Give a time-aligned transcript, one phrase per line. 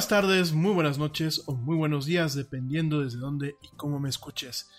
[0.00, 4.08] Buenas tardes, muy buenas noches o muy buenos días, dependiendo desde dónde y cómo me
[4.08, 4.70] escuches.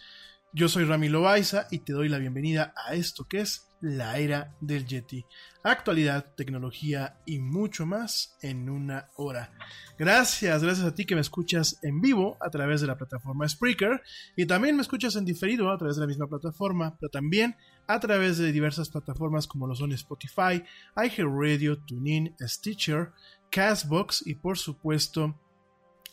[0.52, 4.56] Yo soy Rami Loaiza y te doy la bienvenida a esto que es la era
[4.62, 5.24] del Yeti.
[5.64, 9.54] Actualidad, tecnología y mucho más en una hora.
[9.98, 14.02] Gracias, gracias a ti que me escuchas en vivo a través de la plataforma Spreaker
[14.36, 17.56] y también me escuchas en diferido a través de la misma plataforma, pero también
[17.86, 20.64] a través de diversas plataformas como lo son Spotify,
[20.96, 23.12] iHeartRadio, TuneIn, Stitcher,
[23.51, 25.39] Castbox y por supuesto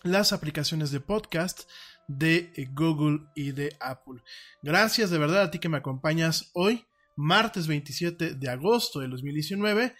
[0.02, 1.62] las aplicaciones de podcast
[2.08, 4.22] de eh, Google y de Apple.
[4.62, 6.84] Gracias de verdad a ti que me acompañas hoy,
[7.16, 9.94] martes 27 de agosto de 2019,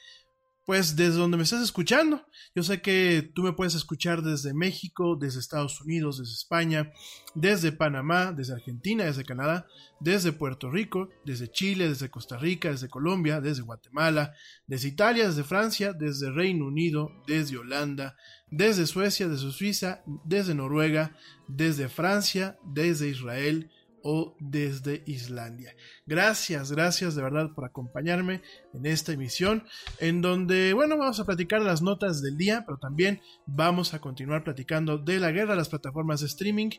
[0.69, 2.27] pues desde donde me estás escuchando.
[2.55, 6.93] Yo sé que tú me puedes escuchar desde México, desde Estados Unidos, desde España,
[7.35, 9.67] desde Panamá, desde Argentina, desde Canadá,
[9.99, 14.35] desde Puerto Rico, desde Chile, desde Costa Rica, desde Colombia, desde Guatemala,
[14.67, 18.19] desde Italia, desde Francia, desde Reino Unido, desde Holanda,
[18.51, 23.71] desde Suecia, desde Suiza, desde Noruega, desde Francia, desde Israel
[24.03, 25.75] o desde Islandia.
[26.07, 28.43] Gracias, gracias de verdad por acompañarme
[28.75, 29.65] en esta emisión
[29.99, 34.45] en donde, bueno, vamos a platicar las notas del día, pero también vamos a continuar
[34.45, 36.71] platicando de la guerra las plataformas de streaming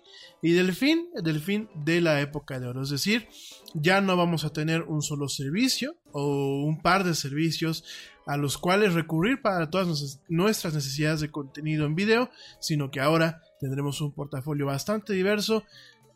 [0.42, 2.82] y del fin, del fin de la época de oro.
[2.82, 3.28] Es decir,
[3.74, 7.84] ya no vamos a tener un solo servicio o un par de servicios
[8.26, 12.30] a los cuales recurrir para todas nuestras necesidades de contenido en video,
[12.60, 15.64] sino que ahora tendremos un portafolio bastante diverso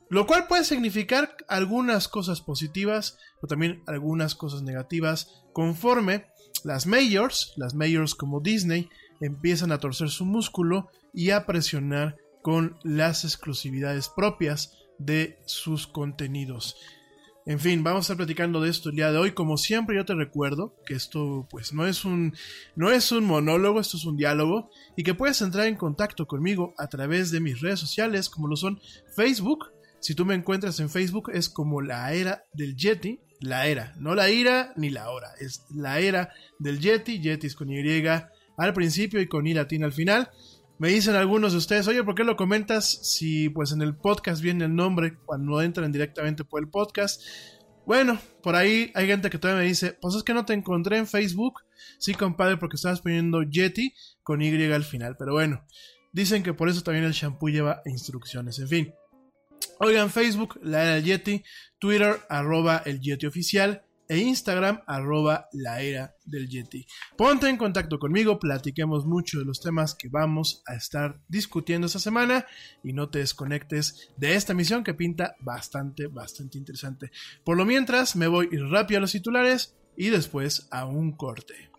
[0.10, 6.28] lo cual puede significar algunas cosas positivas, pero también algunas cosas negativas, conforme
[6.64, 8.90] las majors, las majors como Disney,
[9.22, 16.76] empiezan a torcer su músculo y a presionar con las exclusividades propias de sus contenidos.
[17.46, 19.32] En fin, vamos a estar platicando de esto el día de hoy.
[19.32, 22.34] Como siempre, yo te recuerdo que esto, pues, no es un,
[22.76, 26.74] no es un monólogo, esto es un diálogo, y que puedes entrar en contacto conmigo
[26.78, 28.80] a través de mis redes sociales, como lo son
[29.16, 29.73] Facebook.
[30.04, 34.16] Si tú me encuentras en Facebook, es como la era del Yeti, la era, no
[34.16, 38.06] la ira ni la hora, es la era del Yeti, Yeti es con Y
[38.58, 40.30] al principio y con I latina al final.
[40.78, 44.42] Me dicen algunos de ustedes, oye, ¿por qué lo comentas si pues en el podcast
[44.42, 47.22] viene el nombre cuando entran directamente por el podcast?
[47.86, 50.98] Bueno, por ahí hay gente que todavía me dice, pues es que no te encontré
[50.98, 51.62] en Facebook.
[51.98, 55.16] Sí, compadre, porque estabas poniendo Yeti con Y al final.
[55.18, 55.66] Pero bueno,
[56.12, 58.60] dicen que por eso también el shampoo lleva instrucciones.
[58.60, 58.94] En fin.
[59.80, 61.44] Oigan, Facebook, la era del Yeti,
[61.80, 66.86] Twitter, arroba el Yeti oficial, e Instagram arroba la era del Yeti.
[67.18, 72.00] Ponte en contacto conmigo, platiquemos mucho de los temas que vamos a estar discutiendo esta
[72.00, 72.46] semana
[72.84, 77.12] y no te desconectes de esta misión que pinta bastante, bastante interesante.
[77.44, 81.72] Por lo mientras, me voy rápido a los titulares y después a un corte.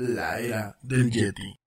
[0.00, 1.60] La era del Yeti.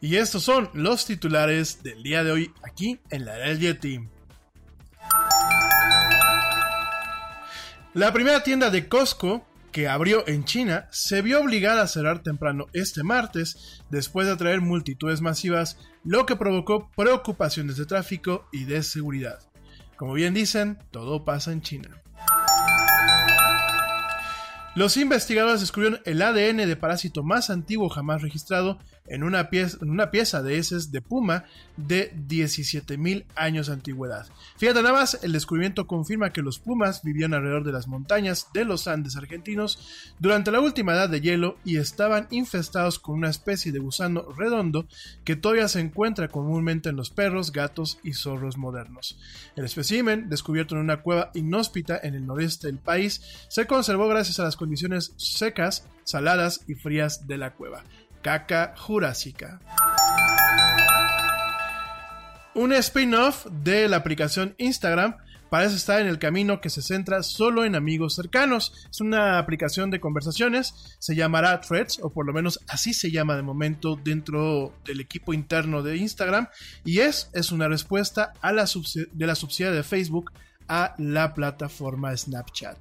[0.00, 4.08] Y estos son los titulares del día de hoy aquí en la era del Yeti.
[7.94, 9.44] La primera tienda de Costco
[9.76, 14.62] que abrió en China se vio obligada a cerrar temprano este martes después de atraer
[14.62, 19.38] multitudes masivas, lo que provocó preocupaciones de tráfico y de seguridad.
[19.98, 22.02] Como bien dicen, todo pasa en China.
[24.76, 28.78] Los investigadores descubrieron el ADN de parásito más antiguo jamás registrado
[29.08, 31.44] en una pieza, de heces de puma
[31.76, 34.26] de 17.000 años de antigüedad.
[34.56, 38.64] Fíjate nada más, el descubrimiento confirma que los pumas vivían alrededor de las montañas de
[38.64, 39.78] los Andes argentinos
[40.18, 44.86] durante la última edad de hielo y estaban infestados con una especie de gusano redondo
[45.24, 49.18] que todavía se encuentra comúnmente en los perros, gatos y zorros modernos.
[49.54, 54.40] El espécimen, descubierto en una cueva inhóspita en el noreste del país, se conservó gracias
[54.40, 57.84] a las condiciones secas, saladas y frías de la cueva
[58.26, 59.60] caca jurásica.
[62.56, 65.16] Un spin-off de la aplicación Instagram
[65.48, 68.88] parece estar en el camino que se centra solo en amigos cercanos.
[68.90, 73.36] Es una aplicación de conversaciones, se llamará Threads, o por lo menos así se llama
[73.36, 76.48] de momento dentro del equipo interno de Instagram,
[76.84, 80.32] y es, es una respuesta de la subsidiaria de Facebook
[80.66, 82.76] a la plataforma Snapchat.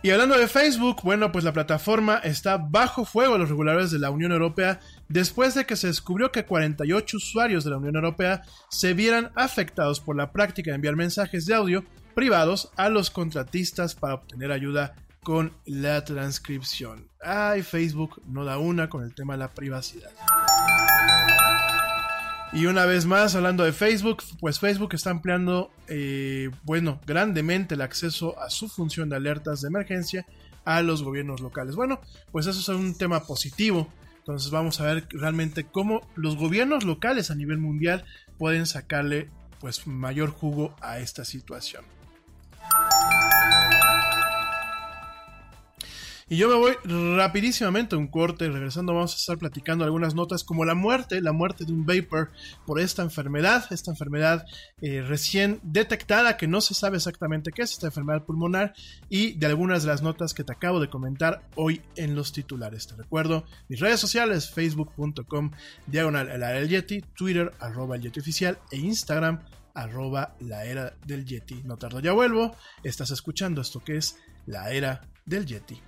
[0.00, 3.98] Y hablando de Facebook, bueno, pues la plataforma está bajo fuego de los reguladores de
[3.98, 4.78] la Unión Europea
[5.08, 10.00] después de que se descubrió que 48 usuarios de la Unión Europea se vieran afectados
[10.00, 11.84] por la práctica de enviar mensajes de audio
[12.14, 17.08] privados a los contratistas para obtener ayuda con la transcripción.
[17.20, 20.10] Ay, Facebook no da una con el tema de la privacidad.
[22.52, 27.82] Y una vez más, hablando de Facebook, pues Facebook está ampliando, eh, bueno, grandemente el
[27.82, 30.26] acceso a su función de alertas de emergencia
[30.64, 31.76] a los gobiernos locales.
[31.76, 32.00] Bueno,
[32.32, 33.88] pues eso es un tema positivo.
[34.18, 38.04] Entonces vamos a ver realmente cómo los gobiernos locales a nivel mundial
[38.38, 39.28] pueden sacarle
[39.60, 41.84] pues mayor jugo a esta situación.
[46.30, 46.74] Y yo me voy
[47.16, 48.50] rapidísimamente a un corte.
[48.50, 52.30] Regresando vamos a estar platicando algunas notas como la muerte, la muerte de un vapor
[52.66, 54.44] por esta enfermedad, esta enfermedad
[54.82, 58.74] eh, recién detectada que no se sabe exactamente qué es esta enfermedad pulmonar
[59.08, 62.86] y de algunas de las notas que te acabo de comentar hoy en los titulares.
[62.86, 65.50] Te recuerdo mis redes sociales, facebook.com
[65.86, 69.40] diagonal el Yeti, Twitter arroba el Yeti oficial e Instagram
[69.72, 71.62] arroba la era del Yeti.
[71.64, 72.54] No tardo, ya vuelvo.
[72.82, 75.87] Estás escuchando esto que es la era del Yeti.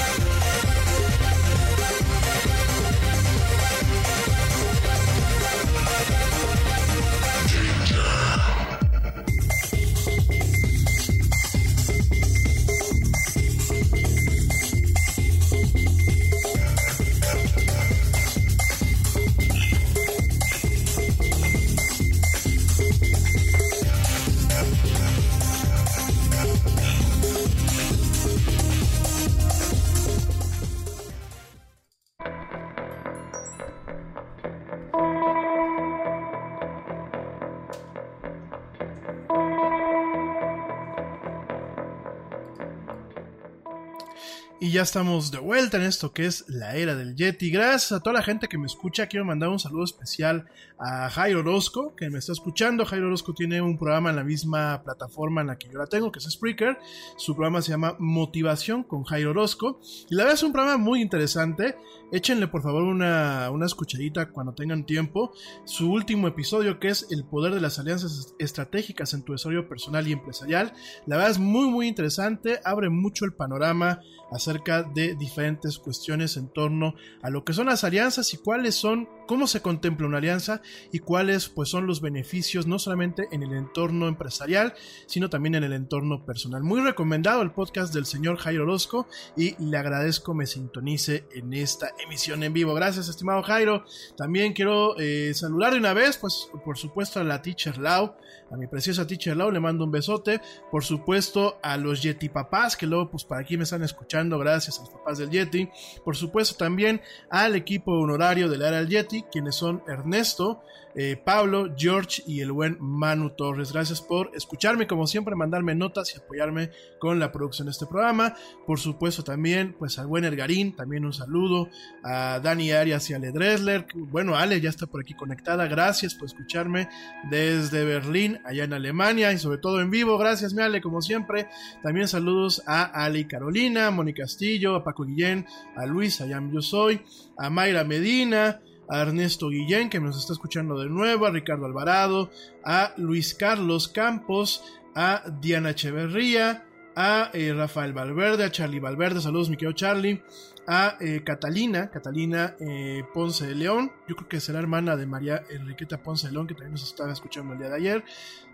[44.71, 47.51] Ya estamos de vuelta en esto que es la era del Yeti.
[47.51, 49.07] Gracias a toda la gente que me escucha.
[49.07, 50.45] Quiero mandar un saludo especial
[50.79, 52.85] a Jairo Orozco, que me está escuchando.
[52.85, 56.09] Jairo Orozco tiene un programa en la misma plataforma en la que yo la tengo,
[56.09, 56.77] que es Spreaker.
[57.17, 59.81] Su programa se llama Motivación con Jairo Orozco.
[60.09, 61.75] Y la verdad es un programa muy interesante.
[62.13, 65.33] Échenle por favor una, una escuchadita cuando tengan tiempo.
[65.65, 70.07] Su último episodio, que es El poder de las alianzas estratégicas en tu desarrollo personal
[70.07, 70.71] y empresarial.
[71.07, 72.61] La verdad es muy, muy interesante.
[72.63, 73.99] Abre mucho el panorama
[74.31, 74.60] acerca
[74.93, 79.47] de diferentes cuestiones en torno a lo que son las alianzas y cuáles son, cómo
[79.47, 80.61] se contempla una alianza
[80.91, 84.73] y cuáles pues son los beneficios no solamente en el entorno empresarial,
[85.05, 86.63] sino también en el entorno personal.
[86.63, 89.07] Muy recomendado el podcast del señor Jairo Orozco
[89.37, 92.73] y le agradezco me sintonice en esta emisión en vivo.
[92.73, 93.85] Gracias, estimado Jairo.
[94.17, 98.15] También quiero eh, saludar de una vez, pues por supuesto a la Teacher Lau,
[98.51, 100.41] a mi preciosa Teacher Lau, le mando un besote.
[100.69, 104.77] Por supuesto a los Yeti Papás, que luego pues para aquí me están escuchando gracias
[104.77, 105.69] a los papás del Yeti.
[106.03, 110.61] Por supuesto también al equipo honorario del área del Yeti, quienes son Ernesto,
[110.95, 113.71] eh, Pablo, George y el buen Manu Torres.
[113.71, 118.35] Gracias por escucharme, como siempre, mandarme notas y apoyarme con la producción de este programa.
[118.65, 121.69] Por supuesto también, pues al buen Ergarín, también un saludo
[122.03, 123.87] a Dani Arias y Ale Dresler.
[123.93, 125.67] Bueno, Ale ya está por aquí conectada.
[125.67, 126.89] Gracias por escucharme
[127.29, 130.17] desde Berlín, allá en Alemania y sobre todo en vivo.
[130.17, 131.47] Gracias, mi Ale, como siempre.
[131.81, 136.61] También saludos a Ale y Carolina, Mónica Castillo, a Paco Guillén, a Luis, allá yo
[136.61, 137.01] soy,
[137.37, 138.61] a Mayra Medina,
[138.91, 142.29] a Ernesto Guillén, que nos está escuchando de nuevo, a Ricardo Alvarado,
[142.65, 149.49] a Luis Carlos Campos, a Diana Echeverría, a eh, Rafael Valverde, a Charlie Valverde, saludos
[149.49, 150.21] mi querido Charlie,
[150.67, 155.41] a eh, Catalina, Catalina eh, Ponce de León, yo creo que será hermana de María
[155.49, 158.03] Enriqueta Ponce de León, que también nos estaba escuchando el día de ayer.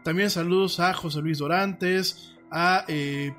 [0.04, 2.86] También saludos a José Luis Dorantes, a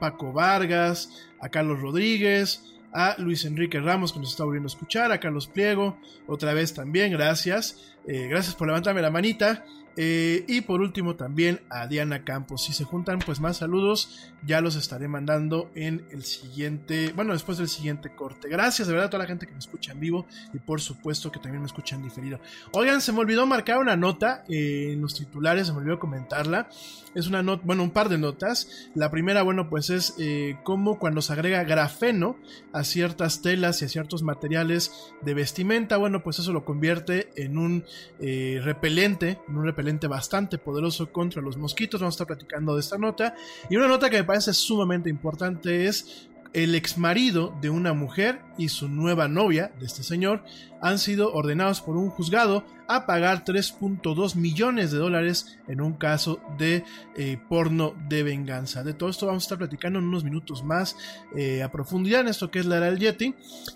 [0.00, 5.12] Paco Vargas, a Carlos Rodríguez, a Luis Enrique Ramos que nos está volviendo a escuchar,
[5.12, 7.94] a Carlos Pliego, otra vez también, gracias.
[8.06, 9.64] gracias por levantarme la manita.
[10.00, 12.62] Eh, y por último también a Diana Campos.
[12.62, 17.58] Si se juntan pues más saludos, ya los estaré mandando en el siguiente, bueno, después
[17.58, 18.48] del siguiente corte.
[18.48, 21.32] Gracias de verdad a toda la gente que me escucha en vivo y por supuesto
[21.32, 22.38] que también me escucha en diferido.
[22.70, 26.68] Oigan, se me olvidó marcar una nota eh, en los titulares, se me olvidó comentarla.
[27.16, 28.88] Es una nota, bueno, un par de notas.
[28.94, 32.36] La primera, bueno, pues es eh, cómo cuando se agrega grafeno
[32.72, 37.58] a ciertas telas y a ciertos materiales de vestimenta, bueno, pues eso lo convierte en
[37.58, 37.84] un
[38.20, 42.00] repelente, en un repelente bastante poderoso contra los mosquitos.
[42.00, 43.34] Vamos a estar platicando de esta nota.
[43.70, 48.68] Y una nota que me parece sumamente importante es el exmarido de una mujer y
[48.68, 50.42] su nueva novia de este señor
[50.80, 56.40] han sido ordenados por un juzgado a pagar 3.2 millones de dólares en un caso
[56.56, 56.84] de
[57.16, 58.82] eh, porno de venganza.
[58.82, 60.96] De todo esto vamos a estar platicando en unos minutos más
[61.36, 63.34] eh, a profundidad en esto que es la era del Yeti.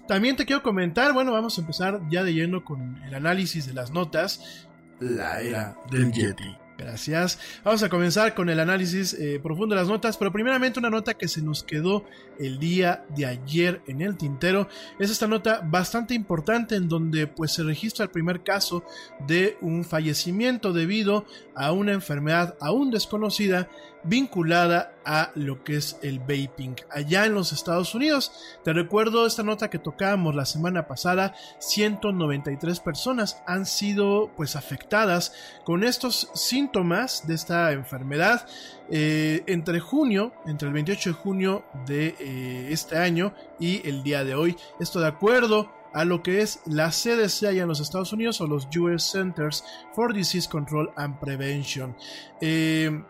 [0.09, 3.75] También te quiero comentar, bueno, vamos a empezar ya de lleno con el análisis de
[3.75, 4.67] las notas.
[5.03, 6.57] La era del Yeti.
[6.79, 7.39] Gracias.
[7.65, 11.15] Vamos a comenzar con el análisis eh, profundo de las notas, pero primeramente una nota
[11.15, 12.05] que se nos quedó
[12.39, 14.69] el día de ayer en el tintero.
[14.99, 18.85] Es esta nota bastante importante en donde pues se registra el primer caso
[19.27, 23.69] de un fallecimiento debido a una enfermedad aún desconocida
[24.05, 28.33] vinculada a lo que es el vaping allá en los Estados Unidos.
[28.65, 35.33] Te recuerdo esta nota que tocábamos la semana pasada, 193 personas han sido pues afectadas
[35.65, 38.47] con estos síntomas de esta enfermedad
[38.91, 44.25] eh, entre junio, entre el 28 de junio de eh, este año y el día
[44.25, 44.57] de hoy.
[44.81, 48.47] Esto de acuerdo a lo que es la CDC allá en los Estados Unidos o
[48.47, 51.95] los US Centers for Disease Control and Prevention.
[52.41, 53.03] Eh,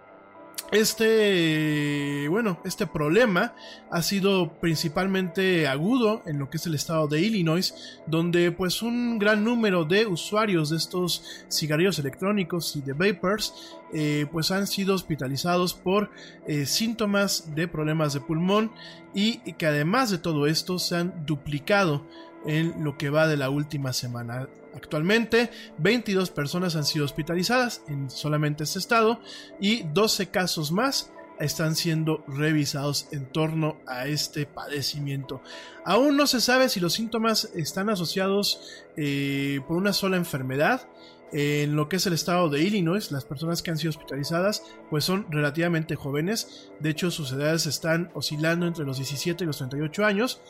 [0.71, 3.55] este, bueno, este problema
[3.91, 9.19] ha sido principalmente agudo en lo que es el estado de Illinois, donde pues un
[9.19, 14.95] gran número de usuarios de estos cigarrillos electrónicos y de vapors eh, pues han sido
[14.95, 16.11] hospitalizados por
[16.47, 18.73] eh, síntomas de problemas de pulmón
[19.15, 22.07] y que además de todo esto se han duplicado
[22.47, 24.49] en lo que va de la última semana.
[24.75, 29.21] Actualmente, 22 personas han sido hospitalizadas en solamente este estado
[29.61, 35.43] y 12 casos más están siendo revisados en torno a este padecimiento.
[35.85, 40.89] Aún no se sabe si los síntomas están asociados eh, por una sola enfermedad.
[41.35, 45.05] En lo que es el estado de Illinois, las personas que han sido hospitalizadas pues
[45.05, 46.71] son relativamente jóvenes.
[46.79, 50.43] De hecho, sus edades están oscilando entre los 17 y los 38 años.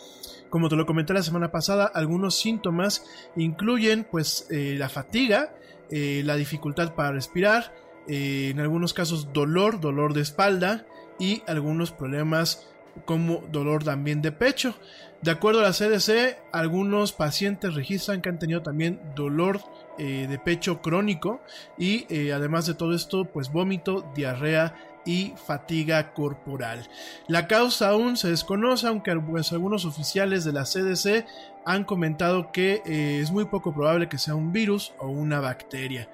[0.52, 3.06] Como te lo comenté la semana pasada, algunos síntomas
[3.37, 5.54] incluyen pues eh, la fatiga,
[5.90, 7.75] eh, la dificultad para respirar,
[8.06, 10.85] eh, en algunos casos dolor, dolor de espalda
[11.18, 12.68] y algunos problemas
[13.06, 14.75] como dolor también de pecho.
[15.23, 19.59] De acuerdo a la CDC, algunos pacientes registran que han tenido también dolor
[19.97, 21.40] de pecho crónico
[21.78, 26.88] y además de todo esto, pues vómito, diarrea y fatiga corporal.
[27.28, 31.26] La causa aún se desconoce, aunque pues, algunos oficiales de la CDC
[31.64, 36.09] han comentado que eh, es muy poco probable que sea un virus o una bacteria.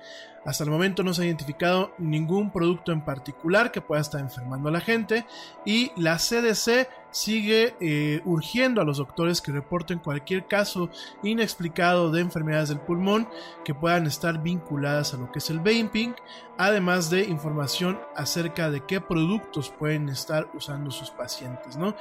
[0.49, 4.71] Hasta el momento no se ha identificado ningún producto en particular que pueda estar enfermando
[4.71, 5.27] a la gente
[5.67, 10.89] y la CDC sigue eh, urgiendo a los doctores que reporten cualquier caso
[11.23, 13.29] inexplicado de enfermedades del pulmón
[13.63, 16.15] que puedan estar vinculadas a lo que es el vaping,
[16.57, 21.95] además de información acerca de qué productos pueden estar usando sus pacientes, ¿no?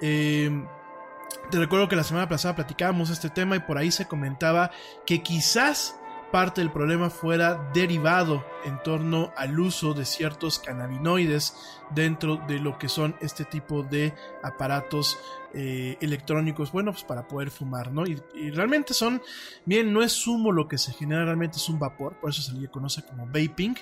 [0.00, 0.64] Eh,
[1.50, 4.70] te recuerdo que la semana pasada platicábamos este tema y por ahí se comentaba
[5.04, 5.99] que quizás
[6.30, 12.78] parte del problema fuera derivado en torno al uso de ciertos cannabinoides dentro de lo
[12.78, 15.18] que son este tipo de aparatos
[15.52, 18.04] eh, electrónicos, bueno, pues para poder fumar, ¿no?
[18.06, 19.20] Y, realmente son,
[19.64, 22.52] bien, no es humo lo que se genera, realmente es un vapor, por eso se
[22.52, 23.74] le conoce como vaping.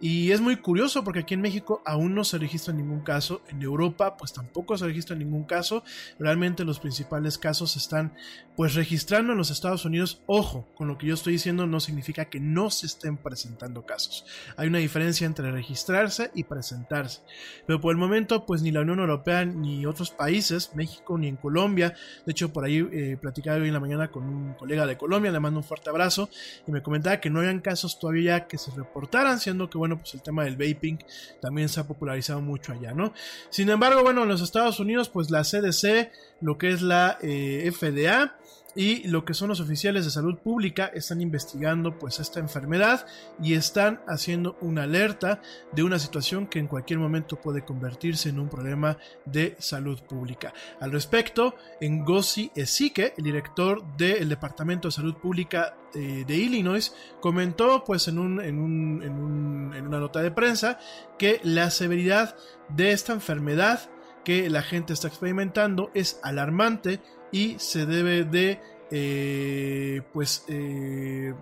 [0.00, 3.60] Y es muy curioso porque aquí en México aún no se registra ningún caso, en
[3.60, 5.84] Europa pues tampoco se registra ningún caso,
[6.18, 8.14] realmente los principales casos están
[8.56, 10.22] pues registrando en los Estados Unidos.
[10.24, 14.24] Ojo, con lo que yo estoy diciendo no significa que no se estén presentando casos.
[14.56, 17.20] Hay una diferencia entre registrarse y presentarse.
[17.66, 21.36] Pero por el momento pues ni la Unión Europea ni otros países, México, ni en
[21.36, 21.94] Colombia.
[22.24, 25.30] De hecho, por ahí eh, platicaba hoy en la mañana con un colega de Colombia,
[25.30, 26.28] le mando un fuerte abrazo
[26.66, 30.14] y me comentaba que no habían casos todavía que se reportaran, siendo que, bueno, pues
[30.14, 30.98] el tema del vaping
[31.40, 33.12] también se ha popularizado mucho allá, ¿no?
[33.50, 36.10] Sin embargo, bueno, en los Estados Unidos, pues la CDC,
[36.40, 38.36] lo que es la eh, FDA,
[38.74, 43.06] y lo que son los oficiales de salud pública están investigando pues esta enfermedad
[43.42, 45.40] y están haciendo una alerta
[45.72, 50.52] de una situación que en cualquier momento puede convertirse en un problema de salud pública.
[50.80, 57.84] Al respecto, Ngozi Ezike, el director del Departamento de Salud Pública eh, de Illinois, comentó
[57.84, 60.78] pues en, un, en, un, en una nota de prensa
[61.18, 62.36] que la severidad
[62.68, 63.90] de esta enfermedad
[64.24, 67.00] que la gente está experimentando es alarmante
[67.32, 71.34] y se debe de eh, pues eh,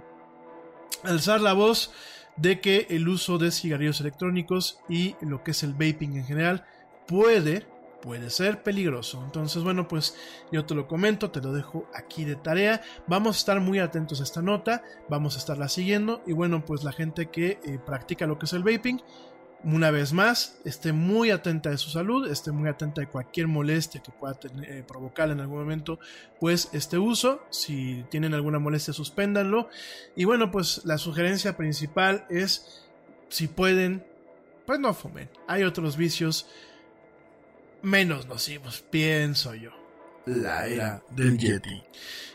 [1.02, 1.92] alzar la voz
[2.36, 6.64] de que el uso de cigarrillos electrónicos y lo que es el vaping en general
[7.06, 7.66] puede
[8.00, 9.22] puede ser peligroso.
[9.24, 10.16] Entonces, bueno, pues
[10.52, 12.80] yo te lo comento, te lo dejo aquí de tarea.
[13.06, 16.84] Vamos a estar muy atentos a esta nota, vamos a estarla siguiendo y bueno, pues
[16.84, 19.00] la gente que eh, practica lo que es el vaping,
[19.64, 24.02] una vez más, esté muy atenta de su salud, esté muy atenta de cualquier molestia
[24.02, 25.98] que pueda eh, provocar en algún momento,
[26.38, 27.42] pues este uso.
[27.50, 29.68] Si tienen alguna molestia, suspéndanlo.
[30.14, 32.84] Y bueno, pues la sugerencia principal es,
[33.28, 34.06] si pueden,
[34.66, 35.28] pues no fumen.
[35.48, 36.46] Hay otros vicios
[37.82, 39.77] menos nocivos, pienso yo.
[40.28, 41.82] La era del Yeti.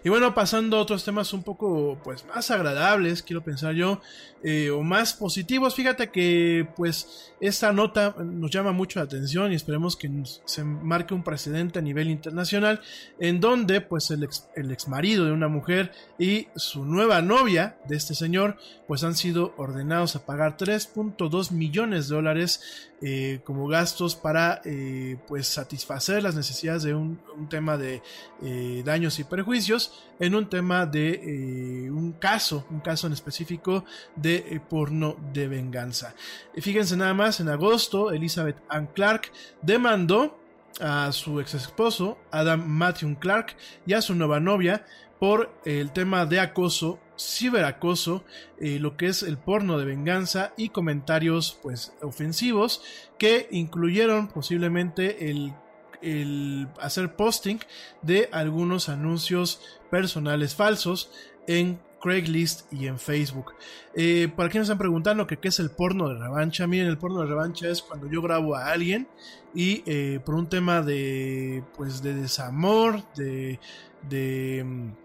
[0.06, 4.01] Y bueno, pasando a otros temas un poco pues más agradables, quiero pensar yo,
[4.43, 5.75] eh, o más positivos.
[5.75, 10.12] Fíjate que pues esta nota nos llama mucho la atención y esperemos que
[10.43, 12.82] se marque un precedente a nivel internacional
[13.17, 17.77] en donde pues el ex, el ex marido de una mujer y su nueva novia
[17.88, 23.67] de este señor pues han sido ordenados a pagar 3.2 millones de dólares eh, como
[23.67, 29.24] gastos para eh, pues satisfacer las necesidades de un, un tema de eh, daños y
[29.24, 35.15] perjuicios en un tema de eh, un caso, un caso en específico de eh, porno
[35.34, 36.15] de venganza.
[36.56, 40.39] Fíjense nada más, en agosto Elizabeth Ann Clark demandó
[40.80, 44.86] a su ex esposo Adam Matthew Clark y a su nueva novia
[45.19, 48.26] por el tema de acoso, ciberacoso,
[48.60, 52.82] lo que es el porno de venganza y comentarios pues ofensivos
[53.17, 55.54] que incluyeron posiblemente el,
[56.04, 57.60] el hacer posting
[58.02, 61.12] de algunos anuncios personales falsos
[61.48, 63.54] en Craigslist y en Facebook.
[63.96, 67.22] Eh, para quienes están preguntando que qué es el porno de revancha, miren, el porno
[67.22, 69.08] de revancha es cuando yo grabo a alguien
[69.56, 73.60] y eh, por un tema de pues de desamor, de,
[74.10, 75.03] de mm,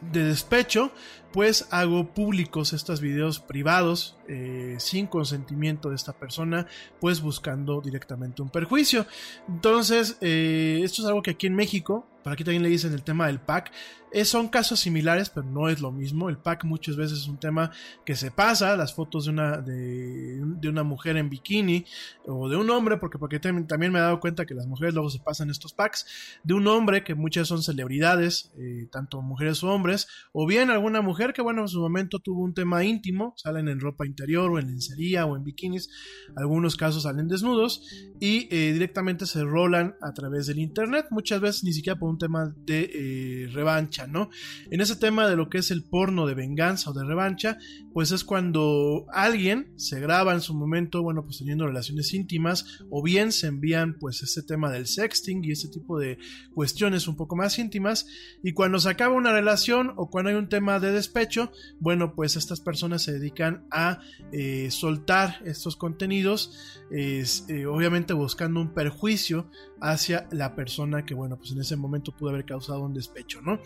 [0.00, 0.92] de despecho,
[1.32, 6.66] pues hago públicos estos videos privados eh, sin consentimiento de esta persona,
[7.00, 9.06] pues buscando directamente un perjuicio.
[9.48, 13.26] Entonces, eh, esto es algo que aquí en México, aquí también le dicen el tema
[13.26, 13.72] del pack,
[14.10, 16.30] eh, son casos similares, pero no es lo mismo.
[16.30, 17.70] El pack muchas veces es un tema
[18.06, 21.84] que se pasa, las fotos de una, de, una mujer en bikini
[22.26, 24.94] o de un hombre, porque, porque tam- también me he dado cuenta que las mujeres
[24.94, 26.06] luego se pasan estos packs,
[26.42, 31.02] de un hombre que muchas son celebridades, eh, tanto mujeres o hombres, o bien alguna
[31.02, 34.58] mujer que, bueno, en su momento tuvo un tema íntimo, salen en ropa interior o
[34.58, 35.90] en lencería o en bikinis,
[36.34, 37.82] algunos casos salen desnudos
[38.20, 42.17] y eh, directamente se rolan a través del internet, muchas veces ni siquiera por un
[42.18, 44.30] tema de eh, revancha, ¿no?
[44.70, 47.58] En ese tema de lo que es el porno de venganza o de revancha,
[47.92, 53.02] pues es cuando alguien se graba en su momento, bueno, pues teniendo relaciones íntimas, o
[53.02, 56.18] bien se envían pues ese tema del sexting y ese tipo de
[56.54, 58.06] cuestiones un poco más íntimas,
[58.42, 61.50] y cuando se acaba una relación o cuando hay un tema de despecho,
[61.80, 64.00] bueno, pues estas personas se dedican a
[64.32, 69.50] eh, soltar estos contenidos, es, eh, obviamente buscando un perjuicio
[69.80, 73.60] hacia la persona que, bueno, pues en ese momento pudo haber causado un despecho, ¿no?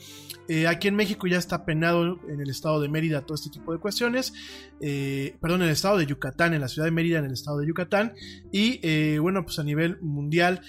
[0.49, 3.73] Eh, aquí en México ya está penado en el estado de Mérida todo este tipo
[3.73, 4.33] de cuestiones,
[4.81, 7.59] eh, perdón, en el estado de Yucatán, en la ciudad de Mérida, en el estado
[7.59, 8.13] de Yucatán,
[8.51, 10.61] y eh, bueno, pues a nivel mundial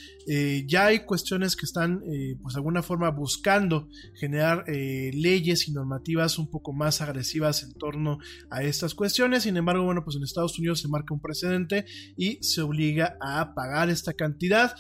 [0.65, 1.99] ya hay cuestiones que están,
[2.41, 8.19] pues de alguna forma buscando generar leyes y normativas un poco más agresivas en torno
[8.49, 12.41] a estas cuestiones, sin embargo, bueno, pues en Estados Unidos se marca un precedente y
[12.41, 14.75] se obliga a pagar esta cantidad,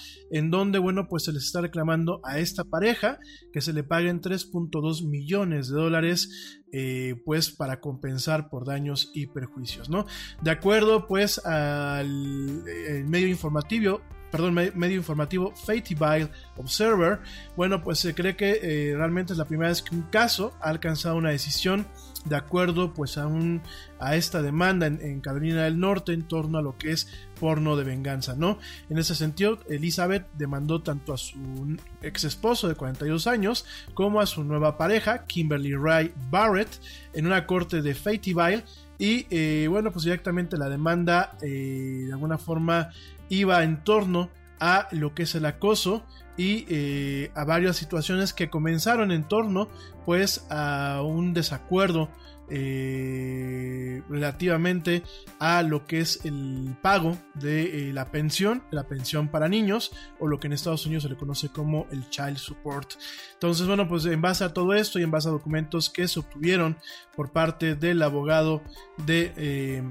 [0.57, 3.19] donde, bueno, pues se les está reclamando a esta pareja
[3.51, 9.27] que se le paguen 3.2 millones de dólares eh, pues para compensar por daños y
[9.27, 10.05] perjuicios, ¿no?
[10.41, 14.01] De acuerdo pues al eh, medio informativo,
[14.33, 17.19] perdón, me- medio informativo Fatibile Observer,
[17.55, 20.69] bueno pues se cree que eh, realmente es la primera vez que un caso ha
[20.69, 21.85] alcanzado una decisión
[22.25, 23.61] de acuerdo pues a, un,
[23.99, 27.07] a esta demanda en, Carolina del Norte en torno a lo que es
[27.39, 28.57] porno de venganza, ¿no?
[28.89, 34.25] En ese sentido, Elizabeth demandó tanto a su ex esposo de 42 años como a
[34.25, 36.69] su nueva pareja, Kimberly Ray Barrett,
[37.13, 38.63] en una corte de Fayetteville.
[38.97, 42.91] Y eh, bueno, pues directamente la demanda eh, de alguna forma
[43.33, 46.05] iba en torno a lo que es el acoso
[46.37, 49.69] y eh, a varias situaciones que comenzaron en torno
[50.05, 52.09] pues a un desacuerdo
[52.49, 55.03] eh, relativamente
[55.39, 60.27] a lo que es el pago de eh, la pensión, la pensión para niños, o
[60.27, 62.93] lo que en Estados Unidos se le conoce como el Child Support.
[63.33, 66.19] Entonces, bueno, pues en base a todo esto y en base a documentos que se
[66.19, 66.77] obtuvieron
[67.15, 68.61] por parte del abogado
[69.05, 69.83] de...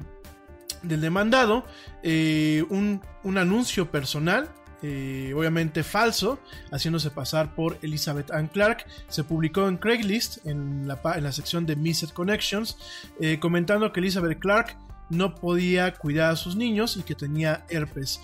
[0.83, 1.65] del demandado,
[2.03, 4.51] eh, un, un anuncio personal
[4.85, 6.41] eh, obviamente falso,
[6.73, 8.85] haciéndose pasar por Elizabeth Ann Clark.
[9.07, 12.77] Se publicó en Craigslist, en la, en la sección de Missed Connections,
[13.21, 14.77] eh, comentando que Elizabeth Clark
[15.09, 18.21] no podía cuidar a sus niños y que tenía herpes.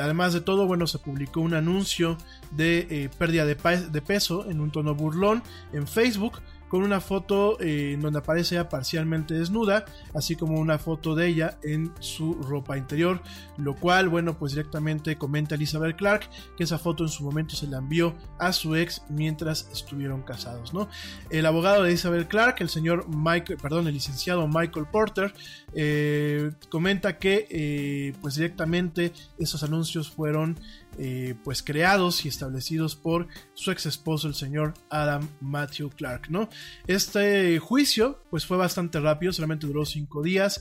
[0.00, 2.18] Además de todo, bueno, se publicó un anuncio
[2.50, 5.42] de pérdida de peso en un tono burlón
[5.72, 6.40] en Facebook
[6.74, 11.28] con una foto eh, en donde aparece ella parcialmente desnuda, así como una foto de
[11.28, 13.22] ella en su ropa interior,
[13.58, 17.68] lo cual, bueno, pues directamente comenta Elizabeth Clark que esa foto en su momento se
[17.68, 20.88] la envió a su ex mientras estuvieron casados, ¿no?
[21.30, 25.32] El abogado de Elizabeth Clark, el señor Michael, perdón, el licenciado Michael Porter,
[25.74, 30.58] eh, comenta que eh, pues directamente esos anuncios fueron
[30.98, 36.48] eh, pues creados y establecidos por su ex esposo el señor Adam Matthew Clark no
[36.86, 40.60] este juicio pues fue bastante rápido solamente duró cinco días.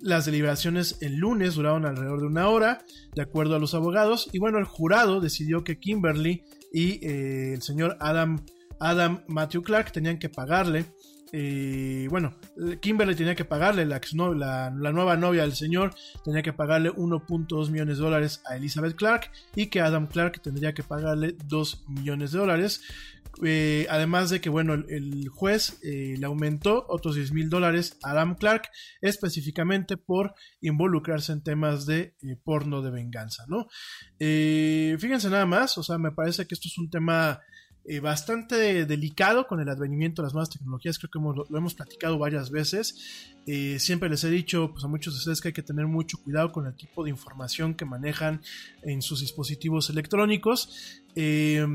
[0.00, 4.38] Las deliberaciones el lunes duraron alrededor de una hora de acuerdo a los abogados y
[4.38, 8.44] bueno el jurado decidió que Kimberly y el señor Adam
[8.80, 10.86] Adam Matthew Clark tenían que pagarle
[11.32, 12.34] eh, bueno,
[12.80, 14.00] Kimberly tenía que pagarle, la,
[14.70, 19.66] nueva novia del señor tenía que pagarle 1.2 millones de dólares a Elizabeth Clark y
[19.66, 22.82] que Adam Clark tendría que pagarle 2 millones de dólares.
[23.44, 28.10] Eh, además de que, bueno, el, juez eh, le aumentó otros 10 mil dólares a
[28.12, 28.68] Adam Clark
[29.00, 33.68] específicamente por involucrarse en temas de porno de venganza, ¿no?
[34.18, 37.40] fíjense nada más, o sea, me parece que esto es un tema
[37.88, 42.18] eh, bastante delicado con el advenimiento de las nuevas tecnologías, creo que lo, hemos platicado
[42.18, 43.34] varias veces.
[43.46, 46.18] Eh, siempre les he dicho pues, a muchos de ustedes que hay que tener mucho
[46.18, 48.42] cuidado con el tipo de información que manejan
[48.82, 51.00] en sus dispositivos electrónicos.
[51.14, 51.66] Eh,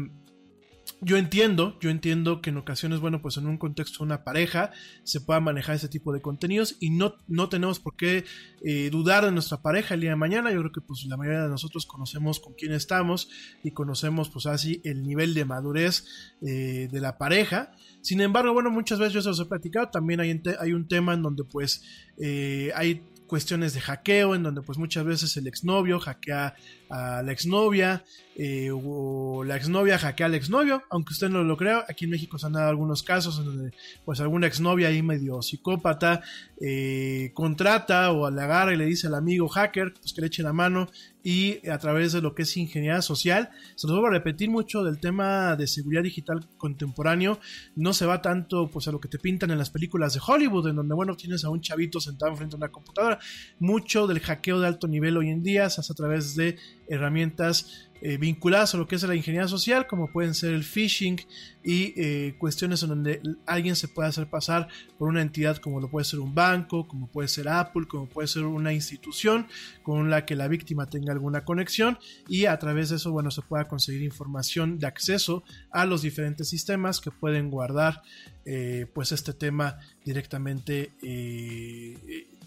[1.06, 4.72] yo entiendo, yo entiendo que en ocasiones, bueno, pues en un contexto de una pareja
[5.04, 8.26] se pueda manejar ese tipo de contenidos y no, no tenemos por qué
[8.64, 10.52] eh, dudar de nuestra pareja el día de mañana.
[10.52, 13.30] Yo creo que pues la mayoría de nosotros conocemos con quién estamos
[13.64, 16.06] y conocemos pues así el nivel de madurez
[16.42, 17.72] eh, de la pareja.
[18.02, 21.14] Sin embargo, bueno, muchas veces yo se los he platicado, también hay, hay un tema
[21.14, 21.84] en donde pues
[22.18, 26.54] eh, hay cuestiones de hackeo en donde pues muchas veces el exnovio hackea
[26.92, 28.04] a la exnovia
[28.36, 32.38] eh, o la exnovia hackea al exnovio, aunque usted no lo crea, aquí en México
[32.38, 33.72] se han dado algunos casos en donde
[34.06, 36.22] pues alguna exnovia ahí medio psicópata
[36.62, 40.44] eh, contrata o le agarra y le dice al amigo hacker pues que le eche
[40.44, 40.88] la mano
[41.24, 44.84] y a través de lo que es ingeniería social, se los vuelvo a repetir mucho
[44.84, 47.40] del tema de seguridad digital contemporáneo,
[47.76, 50.68] no se va tanto pues a lo que te pintan en las películas de Hollywood,
[50.68, 53.20] en donde bueno tienes a un chavito sentado frente a una computadora,
[53.60, 56.58] mucho del hackeo de alto nivel hoy en día se hace a través de
[56.88, 61.22] herramientas eh, vinculadas a lo que es la ingeniería social, como pueden ser el phishing
[61.64, 65.90] y eh, cuestiones en donde alguien se puede hacer pasar por una entidad como lo
[65.90, 69.48] puede ser un banco, como puede ser Apple, como puede ser una institución
[69.84, 71.98] con la que la víctima tenga alguna conexión.
[72.28, 76.50] Y a través de eso, bueno, se pueda conseguir información de acceso a los diferentes
[76.50, 78.02] sistemas que pueden guardar
[78.44, 80.92] eh, pues este tema directamente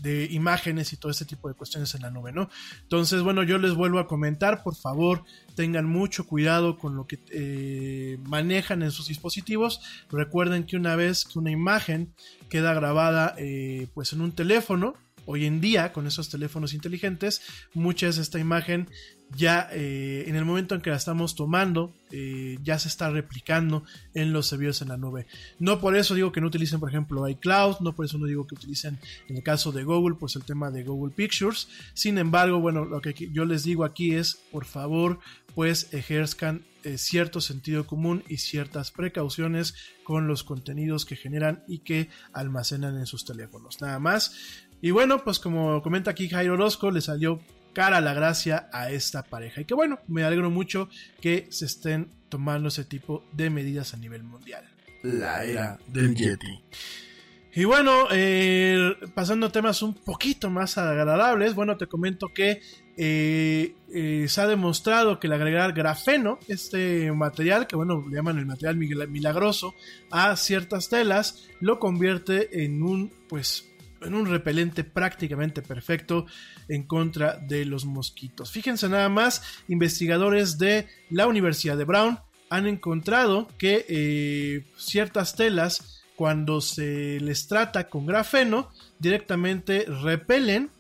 [0.00, 2.48] de imágenes y todo este tipo de cuestiones en la nube, ¿no?
[2.82, 7.18] Entonces, bueno, yo les vuelvo a comentar, por favor, tengan mucho cuidado con lo que
[7.30, 9.80] eh, manejan en sus dispositivos.
[10.10, 12.14] Recuerden que una vez que una imagen
[12.48, 14.94] queda grabada eh, pues en un teléfono,
[15.26, 17.42] hoy en día con esos teléfonos inteligentes,
[17.74, 18.88] muchas esta imagen
[19.34, 23.82] ya eh, en el momento en que la estamos tomando, eh, ya se está replicando
[24.14, 25.26] en los servidores en la nube.
[25.58, 28.46] No por eso digo que no utilicen, por ejemplo, iCloud, no por eso no digo
[28.46, 31.68] que utilicen, en el caso de Google, pues el tema de Google Pictures.
[31.94, 35.18] Sin embargo, bueno, lo que yo les digo aquí es, por favor,
[35.54, 41.78] pues ejerzcan eh, cierto sentido común y ciertas precauciones con los contenidos que generan y
[41.80, 43.80] que almacenan en sus teléfonos.
[43.80, 44.62] Nada más.
[44.80, 47.40] Y bueno, pues como comenta aquí Jairo Orozco, le salió
[47.76, 49.60] cara a la gracia a esta pareja.
[49.60, 50.88] Y que bueno, me alegro mucho
[51.20, 54.64] que se estén tomando ese tipo de medidas a nivel mundial.
[55.02, 56.58] La era del Yeti.
[57.54, 62.62] Y bueno, eh, pasando a temas un poquito más agradables, bueno, te comento que
[62.96, 68.38] eh, eh, se ha demostrado que el agregar grafeno, este material, que bueno, le llaman
[68.38, 69.74] el material milagroso,
[70.10, 73.68] a ciertas telas, lo convierte en un, pues,
[74.00, 76.26] en un repelente prácticamente perfecto
[76.68, 78.50] en contra de los mosquitos.
[78.50, 82.18] Fíjense nada más, investigadores de la Universidad de Brown
[82.50, 90.70] han encontrado que eh, ciertas telas, cuando se les trata con grafeno, directamente repelen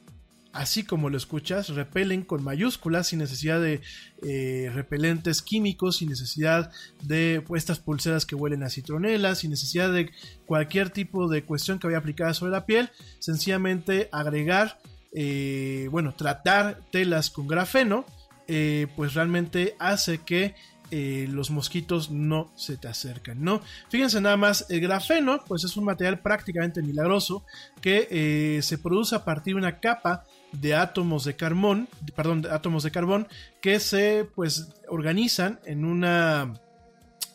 [0.56, 3.82] así como lo escuchas, repelen con mayúsculas sin necesidad de
[4.22, 6.70] eh, repelentes químicos, sin necesidad
[7.02, 10.10] de estas pulseras que huelen a citronela, sin necesidad de
[10.46, 14.78] cualquier tipo de cuestión que vaya aplicada sobre la piel, sencillamente agregar,
[15.12, 18.06] eh, bueno, tratar telas con grafeno,
[18.48, 20.54] eh, pues realmente hace que
[20.88, 23.60] los mosquitos no se te acercan, ¿no?
[23.88, 27.44] Fíjense nada más, el grafeno, pues es un material prácticamente milagroso
[27.80, 32.82] que se produce a partir de una capa de átomos de carbón, perdón, de átomos
[32.82, 33.28] de carbón
[33.60, 36.54] que se pues organizan en una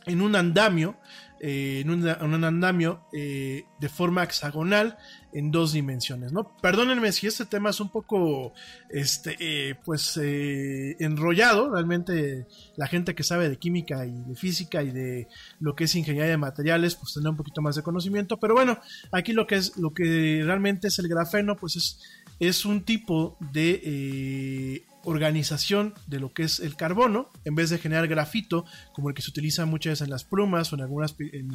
[0.06, 0.97] en un andamio
[1.43, 5.00] eh, en, un, andamio eh, de forma hexagonal
[5.34, 6.56] en dos dimensiones, ¿no?
[6.62, 8.54] Perdónenme si este tema es un poco,
[8.91, 11.71] este, eh, pues, enrollado.
[11.71, 12.45] Realmente
[12.76, 15.28] la gente que sabe de química y de física y de
[15.60, 18.39] lo que es ingeniería de materiales, pues tendrá un poquito más de conocimiento.
[18.39, 18.78] Pero bueno,
[19.12, 22.00] aquí lo que es, lo que realmente es el grafeno, pues es,
[22.42, 27.78] es un tipo de eh, organización de lo que es el carbono, en vez de
[27.78, 31.52] generar grafito, como el que se utiliza muchas veces en las plumas o en,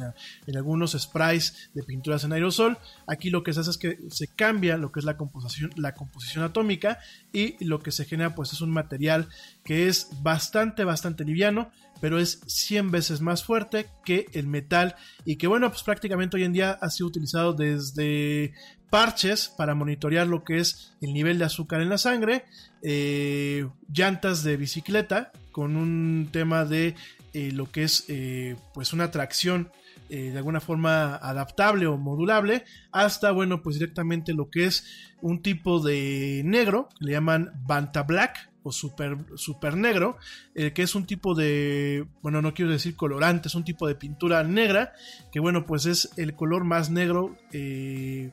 [0.47, 4.27] en algunos sprays de pinturas en aerosol, aquí lo que se hace es que se
[4.27, 6.99] cambia lo que es la composición, la composición atómica
[7.33, 9.27] y lo que se genera pues es un material
[9.65, 11.69] que es bastante, bastante liviano,
[11.99, 14.95] pero es 100 veces más fuerte que el metal
[15.25, 18.53] y que bueno, pues prácticamente hoy en día ha sido utilizado desde
[18.89, 22.45] parches para monitorear lo que es el nivel de azúcar en la sangre,
[22.81, 26.95] eh, llantas de bicicleta con un tema de
[27.33, 29.69] eh, lo que es eh, pues una tracción
[30.09, 34.85] eh, de alguna forma adaptable o modulable hasta bueno pues directamente lo que es
[35.21, 40.17] un tipo de negro que le llaman Banta Black o super, super negro
[40.53, 44.43] que es un tipo de bueno no quiero decir colorante es un tipo de pintura
[44.43, 44.93] negra
[45.31, 48.31] que bueno pues es el color más negro eh,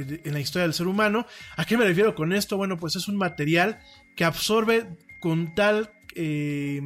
[0.00, 1.26] en la historia del ser humano.
[1.56, 2.56] ¿A qué me refiero con esto?
[2.56, 3.80] Bueno, pues es un material
[4.16, 4.88] que absorbe
[5.20, 5.90] con tal...
[6.14, 6.80] eh,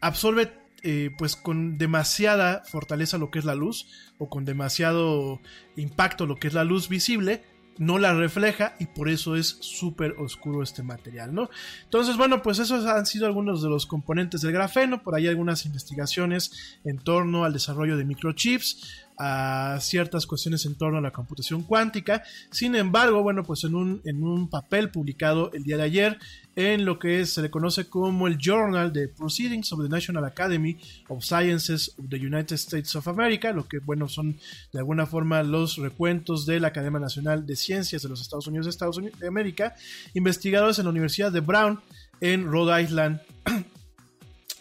[0.00, 0.52] absorbe
[0.86, 3.86] eh, pues con demasiada fortaleza lo que es la luz
[4.18, 5.40] o con demasiado
[5.76, 7.40] impacto lo que es la luz visible
[7.78, 11.50] no la refleja y por eso es súper oscuro este material, ¿no?
[11.84, 15.66] Entonces, bueno, pues esos han sido algunos de los componentes del grafeno, por ahí algunas
[15.66, 21.62] investigaciones en torno al desarrollo de microchips, a ciertas cuestiones en torno a la computación
[21.62, 22.22] cuántica.
[22.50, 26.18] Sin embargo, bueno, pues en un, en un papel publicado el día de ayer
[26.56, 30.78] en lo que se le conoce como el Journal de Proceedings of the National Academy
[31.08, 34.36] of Sciences of the United States of America, lo que, bueno, son
[34.72, 38.66] de alguna forma los recuentos de la Academia Nacional de Ciencias de los Estados Unidos
[38.66, 39.74] de Estados Unidos de América,
[40.14, 41.80] investigadores en la Universidad de Brown
[42.20, 43.20] en Rhode Island,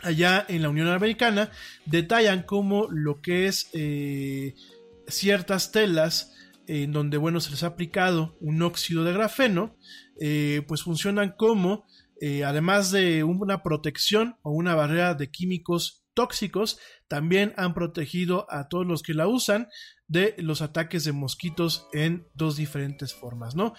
[0.04, 1.52] allá en la Unión Americana,
[1.86, 4.56] detallan cómo lo que es eh,
[5.08, 6.34] ciertas telas
[6.68, 9.76] en donde, bueno, se les ha aplicado un óxido de grafeno,
[10.20, 11.86] eh, pues funcionan como,
[12.22, 18.70] eh, además de una protección o una barrera de químicos tóxicos, también han protegido a
[18.70, 19.68] todos los que la usan
[20.08, 23.74] de los ataques de mosquitos en dos diferentes formas, ¿no?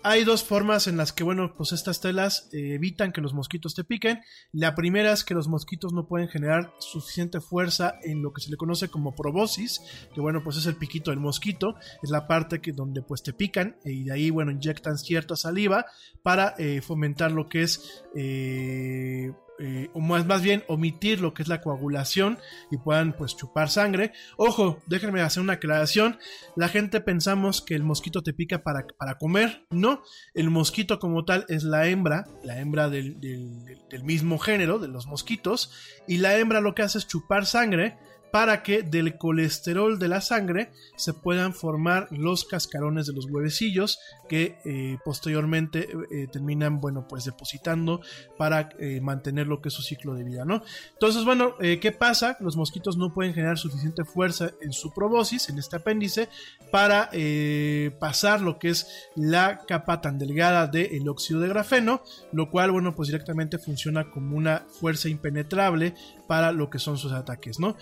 [0.00, 3.34] Eh, hay dos formas en las que, bueno, pues estas telas eh, evitan que los
[3.34, 4.20] mosquitos te piquen.
[4.52, 8.50] La primera es que los mosquitos no pueden generar suficiente fuerza en lo que se
[8.50, 9.80] le conoce como probosis,
[10.14, 13.32] que bueno, pues es el piquito del mosquito, es la parte que donde pues te
[13.32, 15.86] pican y de ahí, bueno, inyectan cierta saliva
[16.22, 18.04] para eh, fomentar lo que es...
[18.14, 22.38] eh, eh, o más, más bien omitir lo que es la coagulación
[22.70, 24.12] y puedan pues chupar sangre.
[24.36, 26.18] Ojo, déjenme hacer una aclaración.
[26.56, 29.66] La gente pensamos que el mosquito te pica para, para comer.
[29.70, 30.02] No,
[30.34, 34.88] el mosquito como tal es la hembra, la hembra del, del- del mismo género, de
[34.88, 35.72] los mosquitos.
[36.08, 37.98] Y la hembra lo que hace es chupar sangre
[38.30, 43.98] para que del colesterol de la sangre se puedan formar los cascarones de los huevecillos
[44.28, 48.00] que eh, posteriormente eh, terminan, bueno, pues depositando
[48.38, 50.62] para eh, mantener lo que es su ciclo de vida, ¿no?
[50.92, 52.36] Entonces, bueno, eh, ¿qué pasa?
[52.40, 56.28] Los mosquitos no pueden generar suficiente fuerza en su probosis, en este apéndice,
[56.70, 62.50] para eh, pasar lo que es la capa tan delgada del óxido de grafeno, lo
[62.50, 65.94] cual, bueno, pues directamente funciona como una fuerza impenetrable
[66.26, 67.76] para lo que son sus ataques, ¿no?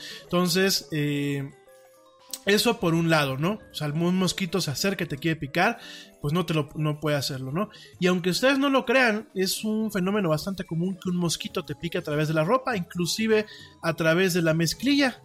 [0.92, 1.50] Eh,
[2.46, 3.58] eso por un lado, ¿no?
[3.70, 5.78] O sea, un mosquito se acerca y te quiere picar,
[6.20, 7.68] pues no te lo no puede hacerlo, ¿no?
[8.00, 11.74] Y aunque ustedes no lo crean, es un fenómeno bastante común que un mosquito te
[11.74, 13.46] pique a través de la ropa, inclusive
[13.82, 15.20] a través de la mezclilla.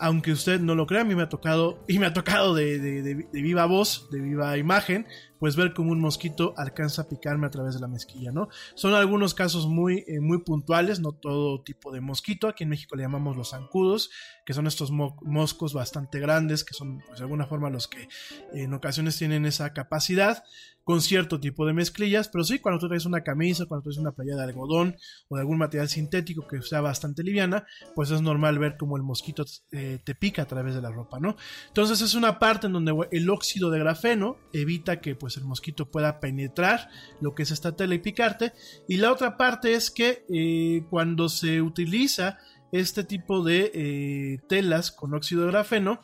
[0.00, 2.80] Aunque usted no lo crea, a mí me ha tocado, y me ha tocado de-
[2.80, 5.06] de- de viva voz, de viva imagen,
[5.44, 8.48] pues ver cómo un mosquito alcanza a picarme a través de la mezquilla, ¿no?
[8.74, 12.48] Son algunos casos muy, eh, muy puntuales, no todo tipo de mosquito.
[12.48, 14.08] Aquí en México le llamamos los zancudos,
[14.46, 18.08] que son estos mo- moscos bastante grandes, que son pues, de alguna forma los que
[18.54, 20.42] en ocasiones tienen esa capacidad
[20.82, 23.98] con cierto tipo de mezclillas, pero sí, cuando tú traes una camisa, cuando tú traes
[24.00, 24.96] una playa de algodón
[25.28, 29.02] o de algún material sintético que sea bastante liviana, pues es normal ver cómo el
[29.02, 31.36] mosquito eh, te pica a través de la ropa, ¿no?
[31.68, 35.90] Entonces es una parte en donde el óxido de grafeno evita que pues el mosquito
[35.90, 36.88] pueda penetrar
[37.20, 38.52] lo que es esta tela y picarte,
[38.88, 42.38] y la otra parte es que eh, cuando se utiliza
[42.72, 46.00] este tipo de eh, telas con óxido de grafeno,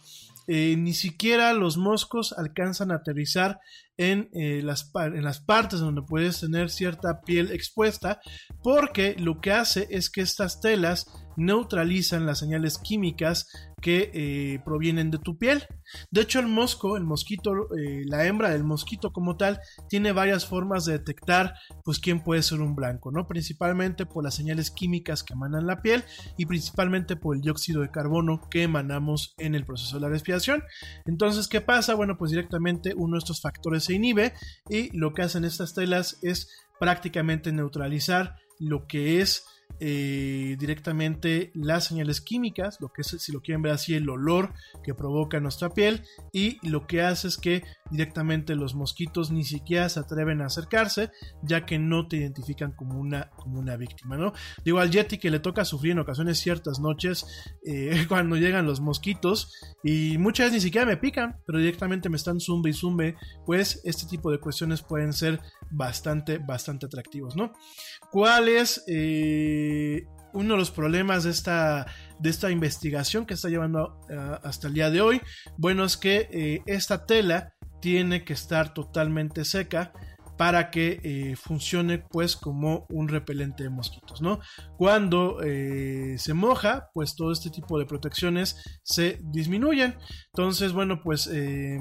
[0.46, 3.60] eh, ni siquiera los moscos alcanzan a aterrizar
[3.96, 8.20] en, las, en las partes donde puedes tener cierta piel expuesta,
[8.62, 11.06] porque lo que hace es que estas telas
[11.40, 13.48] neutralizan las señales químicas
[13.80, 15.66] que eh, provienen de tu piel.
[16.10, 20.46] De hecho, el mosco, el mosquito, eh, la hembra del mosquito como tal, tiene varias
[20.46, 23.26] formas de detectar, pues, quién puede ser un blanco, ¿no?
[23.26, 26.04] Principalmente por las señales químicas que emanan la piel
[26.36, 30.62] y principalmente por el dióxido de carbono que emanamos en el proceso de la respiración.
[31.06, 31.94] Entonces, ¿qué pasa?
[31.94, 34.34] Bueno, pues directamente uno de estos factores se inhibe
[34.68, 39.46] y lo que hacen estas telas es prácticamente neutralizar lo que es
[39.78, 44.52] eh, directamente las señales químicas, lo que es, si lo quieren ver así, el olor
[44.82, 46.02] que provoca nuestra piel
[46.32, 51.10] y lo que hace es que directamente los mosquitos ni siquiera se atreven a acercarse
[51.42, 54.32] ya que no te identifican como una, como una víctima, ¿no?
[54.64, 57.26] Digo al Yeti que le toca sufrir en ocasiones ciertas noches
[57.64, 59.52] eh, cuando llegan los mosquitos
[59.82, 63.16] y muchas veces ni siquiera me pican, pero directamente me están zumbe y zumbe,
[63.46, 65.40] pues este tipo de cuestiones pueden ser
[65.70, 67.52] bastante, bastante atractivos, ¿no?
[68.10, 71.86] ¿Cuál es eh, uno de los problemas de esta,
[72.18, 74.00] de esta investigación que está llevando
[74.42, 75.20] hasta el día de hoy?
[75.56, 79.92] Bueno, es que eh, esta tela tiene que estar totalmente seca
[80.40, 84.40] para que eh, funcione pues como un repelente de mosquitos, ¿no?
[84.78, 89.96] Cuando eh, se moja, pues todo este tipo de protecciones se disminuyen.
[90.32, 91.78] Entonces, bueno, pues eh,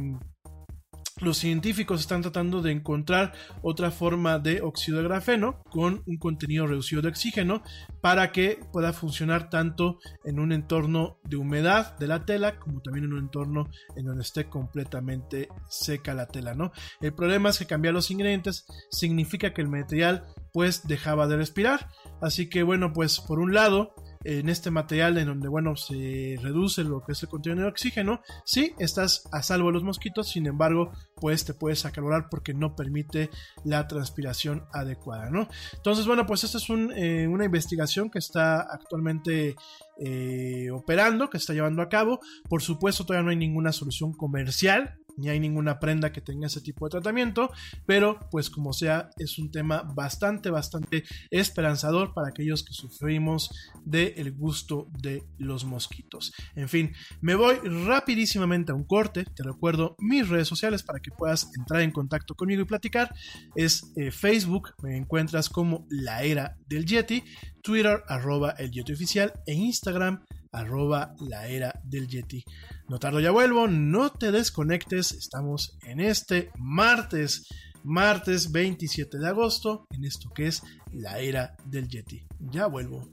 [1.22, 6.68] los científicos están tratando de encontrar otra forma de óxido de grafeno con un contenido
[6.68, 7.62] reducido de oxígeno
[8.02, 13.06] para que pueda funcionar tanto en un entorno de humedad de la tela como también
[13.06, 16.72] en un entorno en donde esté completamente seca la tela, ¿no?
[17.02, 21.90] El problema es que cambiar los ingredientes significa que el material pues dejaba de respirar,
[22.22, 23.94] así que bueno, pues por un lado
[24.24, 28.22] en este material en donde, bueno, se reduce lo que es el contenido de oxígeno,
[28.46, 32.76] sí, estás a salvo de los mosquitos, sin embargo, pues te puedes acalorar porque no
[32.76, 33.30] permite
[33.64, 35.48] la transpiración adecuada, ¿no?
[35.74, 39.56] Entonces, bueno, pues esta es eh, una investigación que está actualmente
[40.00, 42.20] eh, operando, que está llevando a cabo.
[42.48, 46.62] Por supuesto, todavía no hay ninguna solución comercial ni hay ninguna prenda que tenga ese
[46.62, 47.52] tipo de tratamiento,
[47.86, 53.50] pero pues como sea es un tema bastante, bastante esperanzador para aquellos que sufrimos
[53.86, 56.34] del el gusto de los mosquitos.
[56.56, 57.56] En fin, me voy
[57.86, 62.36] rapidísimamente a un corte, te recuerdo mis redes sociales para que puedas entrar en contacto
[62.36, 63.14] conmigo y platicar,
[63.56, 67.24] es eh, Facebook, me encuentras como la era del Yeti,
[67.62, 72.44] Twitter arroba el Yeti oficial e Instagram arroba la era del Yeti.
[72.88, 77.48] No tardo, ya vuelvo, no te desconectes, estamos en este martes,
[77.84, 82.26] martes 27 de agosto, en esto que es la era del Yeti.
[82.40, 83.08] Ya vuelvo.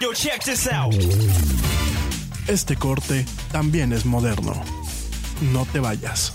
[0.00, 0.94] Yo, check this out.
[2.46, 4.52] Este corte también es moderno.
[5.52, 6.34] No te vayas.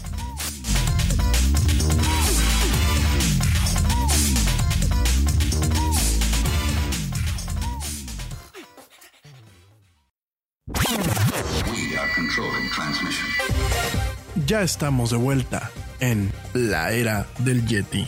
[14.48, 18.08] Ya estamos de vuelta en la era del Yeti.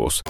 [0.00, 0.22] juegos.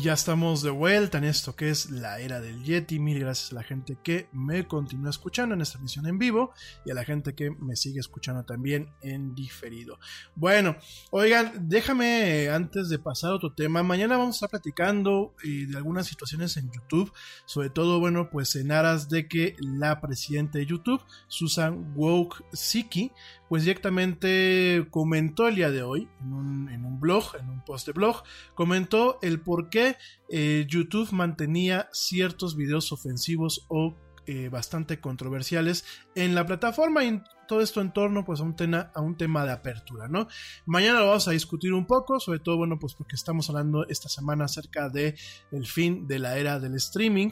[0.00, 2.98] Y ya estamos de vuelta en esto que es la era del Yeti.
[2.98, 6.54] Mil gracias a la gente que me continúa escuchando en esta emisión en vivo
[6.86, 9.98] y a la gente que me sigue escuchando también en diferido.
[10.34, 10.74] Bueno,
[11.10, 13.82] oigan, déjame antes de pasar a otro tema.
[13.82, 17.12] Mañana vamos a estar platicando eh, de algunas situaciones en YouTube,
[17.44, 23.12] sobre todo, bueno, pues en aras de que la presidenta de YouTube, Susan Woke Siki,
[23.50, 27.84] pues directamente comentó el día de hoy en un, en un blog, en un post
[27.84, 28.22] de blog,
[28.54, 29.96] comentó el por qué
[30.28, 33.96] eh, YouTube mantenía ciertos videos ofensivos o
[34.26, 35.84] eh, bastante controversiales
[36.14, 39.44] en la plataforma y todo esto en torno pues a un, tema, a un tema
[39.44, 40.28] de apertura, ¿no?
[40.64, 44.08] Mañana lo vamos a discutir un poco, sobre todo, bueno, pues porque estamos hablando esta
[44.08, 45.16] semana acerca de
[45.50, 47.30] el fin de la era del streaming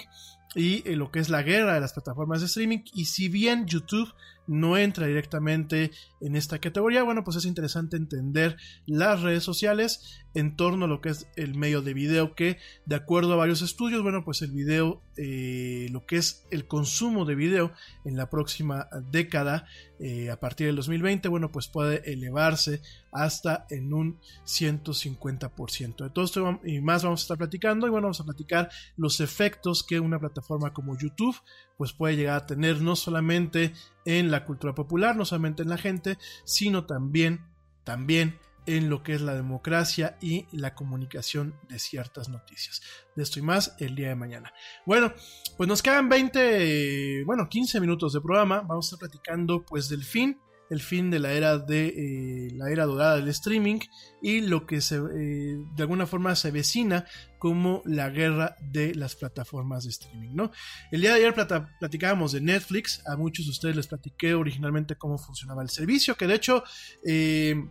[0.56, 3.66] y eh, lo que es la guerra de las plataformas de streaming y si bien
[3.66, 4.12] YouTube
[4.48, 10.56] no entra directamente en esta categoría, bueno, pues es interesante entender las redes sociales en
[10.56, 14.02] torno a lo que es el medio de video que de acuerdo a varios estudios,
[14.02, 17.72] bueno, pues el video, eh, lo que es el consumo de video
[18.04, 19.66] en la próxima década,
[20.00, 22.80] eh, a partir del 2020, bueno, pues puede elevarse
[23.12, 26.04] hasta en un 150%.
[26.04, 29.20] De todo esto y más vamos a estar platicando y bueno, vamos a platicar los
[29.20, 31.36] efectos que una plataforma como YouTube
[31.78, 33.72] pues puede llegar a tener no solamente
[34.04, 37.46] en la cultura popular, no solamente en la gente, sino también,
[37.84, 42.82] también en lo que es la democracia y la comunicación de ciertas noticias.
[43.16, 44.52] De esto y más el día de mañana.
[44.84, 45.14] Bueno,
[45.56, 48.60] pues nos quedan 20, bueno, 15 minutos de programa.
[48.60, 50.38] Vamos a estar platicando pues del fin
[50.70, 53.80] el fin de la era de eh, la era dorada del streaming
[54.20, 57.06] y lo que se, eh, de alguna forma se vecina
[57.38, 60.50] como la guerra de las plataformas de streaming, ¿no?
[60.90, 61.34] El día de ayer
[61.78, 66.26] platicábamos de Netflix, a muchos de ustedes les platiqué originalmente cómo funcionaba el servicio, que
[66.26, 66.64] de hecho,
[67.06, 67.68] eh,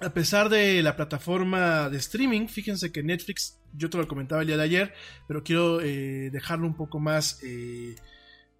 [0.00, 4.46] a pesar de la plataforma de streaming, fíjense que Netflix, yo te lo comentaba el
[4.46, 4.94] día de ayer,
[5.26, 7.40] pero quiero dejarlo un poco más...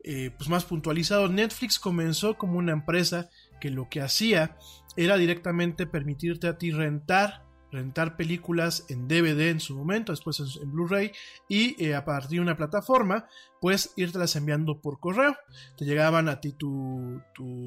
[0.02, 3.30] pues más puntualizado, Netflix comenzó como una empresa
[3.60, 4.56] que lo que hacía
[4.96, 10.72] era directamente permitirte a ti rentar rentar películas en DVD en su momento, después en,
[10.72, 11.12] Blu-ray
[11.48, 13.28] y eh, a partir de una plataforma,
[13.60, 15.36] pues las enviando por correo.
[15.76, 17.20] Te llegaban a ti tu,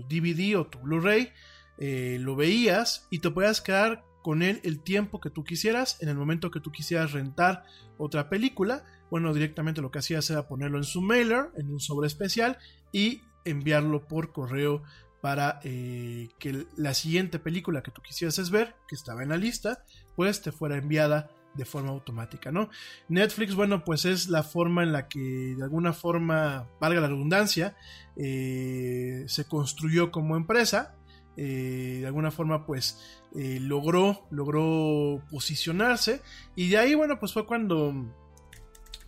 [0.09, 1.31] DVD o tu Blu-ray,
[1.77, 6.09] eh, lo veías y te podías quedar con él el tiempo que tú quisieras, en
[6.09, 7.63] el momento que tú quisieras rentar
[7.97, 8.83] otra película.
[9.09, 12.57] Bueno, directamente lo que hacías era ponerlo en su mailer, en un sobre especial
[12.91, 14.83] y enviarlo por correo
[15.21, 19.85] para eh, que la siguiente película que tú quisieras ver, que estaba en la lista,
[20.15, 22.69] pues te fuera enviada de forma automática, ¿no?
[23.07, 27.75] Netflix, bueno, pues es la forma en la que de alguna forma, valga la redundancia,
[28.15, 30.95] eh, se construyó como empresa,
[31.37, 36.21] eh, de alguna forma pues logró, logró posicionarse
[36.55, 37.93] y de ahí, bueno, pues fue cuando,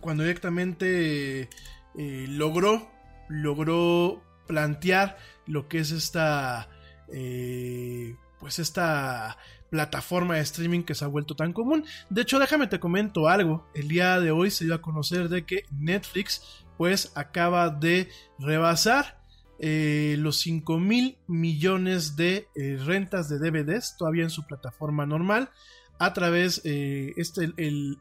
[0.00, 1.50] cuando directamente
[1.94, 2.90] logró,
[3.28, 6.68] logró plantear lo que es esta,
[7.12, 9.36] eh, pues esta
[9.70, 11.84] plataforma de streaming que se ha vuelto tan común.
[12.08, 13.66] De hecho, déjame te comento algo.
[13.74, 19.20] El día de hoy se dio a conocer de que Netflix pues acaba de rebasar
[19.58, 25.50] eh, los 5 mil millones de eh, rentas de DVDs todavía en su plataforma normal
[25.98, 27.98] a través eh, este el,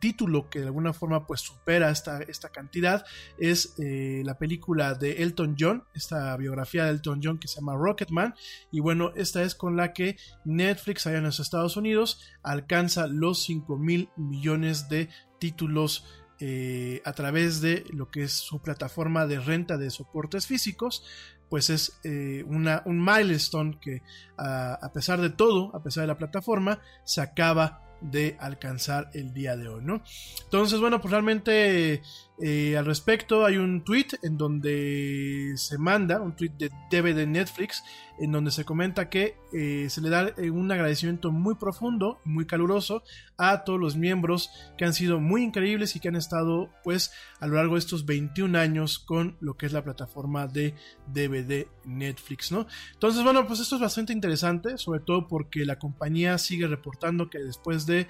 [0.00, 3.04] título que de alguna forma pues supera esta, esta cantidad
[3.38, 7.76] es eh, la película de Elton John esta biografía de Elton John que se llama
[7.76, 8.34] Rocketman.
[8.70, 13.44] Y bueno esta es con la que Netflix allá en los Estados Unidos alcanza los
[13.44, 16.04] 5 mil millones de títulos
[16.38, 21.02] eh, a través de lo que es su plataforma de renta de soportes físicos
[21.48, 24.02] pues es eh, una, un milestone que
[24.36, 29.56] a pesar de todo, a pesar de la plataforma, se acaba de alcanzar el día
[29.56, 30.02] de hoy, ¿no?
[30.44, 32.02] Entonces, bueno, pues realmente
[32.38, 37.82] eh, al respecto hay un tweet en donde se manda, un tweet de DVD Netflix,
[38.18, 42.46] en donde se comenta que eh, se le da eh, un agradecimiento muy profundo, muy
[42.46, 43.02] caluroso
[43.38, 47.10] a todos los miembros que han sido muy increíbles y que han estado pues
[47.40, 50.74] a lo largo de estos 21 años con lo que es la plataforma de
[51.06, 52.66] DVD Netflix, ¿no?
[52.92, 57.38] Entonces, bueno, pues esto es bastante interesante, sobre todo porque la compañía sigue reportando que
[57.38, 58.08] después de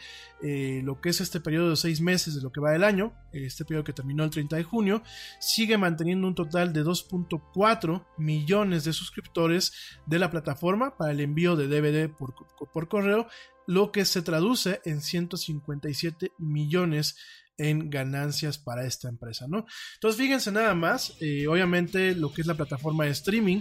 [0.83, 3.13] lo que es este periodo de seis meses de lo que va del año,
[3.45, 5.03] este periodo que terminó el 30 de junio,
[5.41, 9.73] sigue manteniendo un total de 2.4 millones de suscriptores
[10.07, 12.35] de la plataforma para el envío de DVD por,
[12.73, 13.27] por correo,
[13.67, 17.17] lo que se traduce en 157 millones
[17.59, 19.67] en ganancias para esta empresa, ¿no?
[19.95, 23.61] Entonces fíjense nada más, eh, obviamente lo que es la plataforma de streaming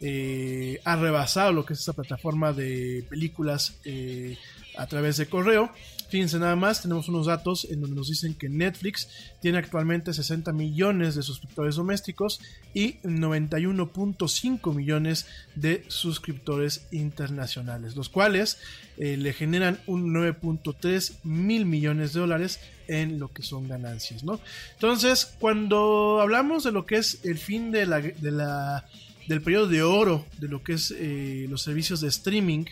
[0.00, 4.36] eh, ha rebasado lo que es esta plataforma de películas eh,
[4.76, 5.70] a través de correo.
[6.12, 9.08] Fíjense nada más, tenemos unos datos en donde nos dicen que Netflix
[9.40, 12.38] tiene actualmente 60 millones de suscriptores domésticos
[12.74, 18.58] y 91.5 millones de suscriptores internacionales, los cuales
[18.98, 24.38] eh, le generan un 9.3 mil millones de dólares en lo que son ganancias, ¿no?
[24.74, 28.84] Entonces, cuando hablamos de lo que es el fin de la, de la
[29.28, 32.64] del periodo de oro de lo que es eh, los servicios de streaming,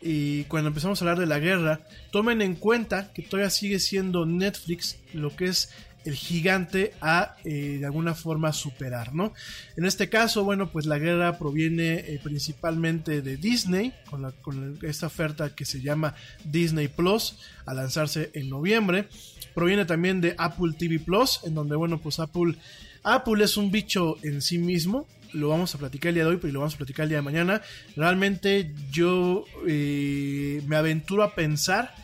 [0.00, 1.80] y cuando empezamos a hablar de la guerra,
[2.10, 5.70] tomen en cuenta que todavía sigue siendo Netflix lo que es
[6.06, 9.32] el gigante a eh, de alguna forma superar, ¿no?
[9.76, 14.78] En este caso, bueno, pues la guerra proviene eh, principalmente de Disney, con, la, con,
[14.82, 19.08] esta oferta que se llama Disney Plus, a lanzarse en noviembre.
[19.54, 22.56] Proviene también de Apple TV Plus, en donde, bueno, pues Apple,
[23.02, 26.38] Apple es un bicho en sí mismo, lo vamos a platicar el día de hoy,
[26.38, 27.62] pero lo vamos a platicar el día de mañana.
[27.94, 31.94] Realmente yo eh, me aventuro a pensar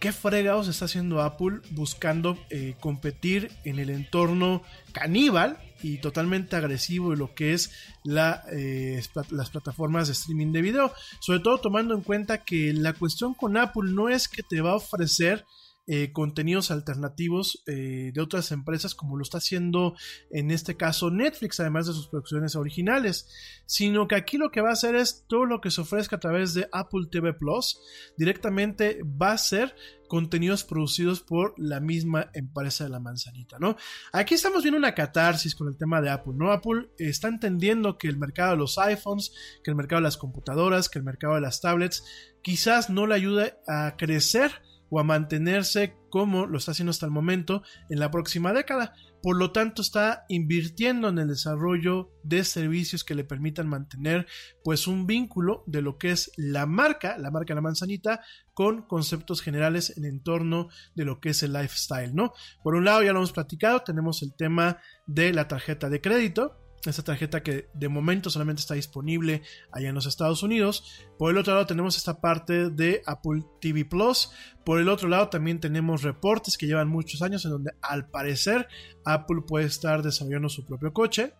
[0.00, 4.62] qué fregados está haciendo Apple buscando eh, competir en el entorno
[4.92, 7.70] caníbal y totalmente agresivo de lo que es
[8.02, 9.00] la, eh,
[9.30, 10.92] las plataformas de streaming de video.
[11.20, 14.72] Sobre todo tomando en cuenta que la cuestión con Apple no es que te va
[14.72, 15.44] a ofrecer
[15.86, 19.94] eh, contenidos alternativos eh, de otras empresas como lo está haciendo
[20.30, 23.28] en este caso Netflix además de sus producciones originales
[23.66, 26.20] sino que aquí lo que va a hacer es todo lo que se ofrezca a
[26.20, 27.80] través de Apple TV Plus
[28.16, 29.74] directamente va a ser
[30.12, 33.76] contenidos producidos por la misma empresa de la manzanita, ¿no?
[34.12, 36.52] Aquí estamos viendo una catarsis con el tema de Apple, ¿no?
[36.52, 39.32] Apple está entendiendo que el mercado de los iPhones,
[39.64, 42.04] que el mercado de las computadoras, que el mercado de las tablets,
[42.42, 44.52] quizás no le ayude a crecer
[44.92, 48.92] o a mantenerse como lo está haciendo hasta el momento en la próxima década.
[49.22, 54.26] Por lo tanto, está invirtiendo en el desarrollo de servicios que le permitan mantener
[54.62, 58.20] pues un vínculo de lo que es la marca, la marca La Manzanita,
[58.52, 62.34] con conceptos generales en entorno de lo que es el lifestyle, ¿no?
[62.62, 64.76] Por un lado, ya lo hemos platicado, tenemos el tema
[65.06, 69.94] de la tarjeta de crédito, esta tarjeta que de momento solamente está disponible allá en
[69.94, 71.06] los Estados Unidos.
[71.18, 74.30] Por el otro lado tenemos esta parte de Apple TV Plus.
[74.64, 78.68] Por el otro lado también tenemos reportes que llevan muchos años en donde al parecer
[79.04, 81.34] Apple puede estar desarrollando su propio coche.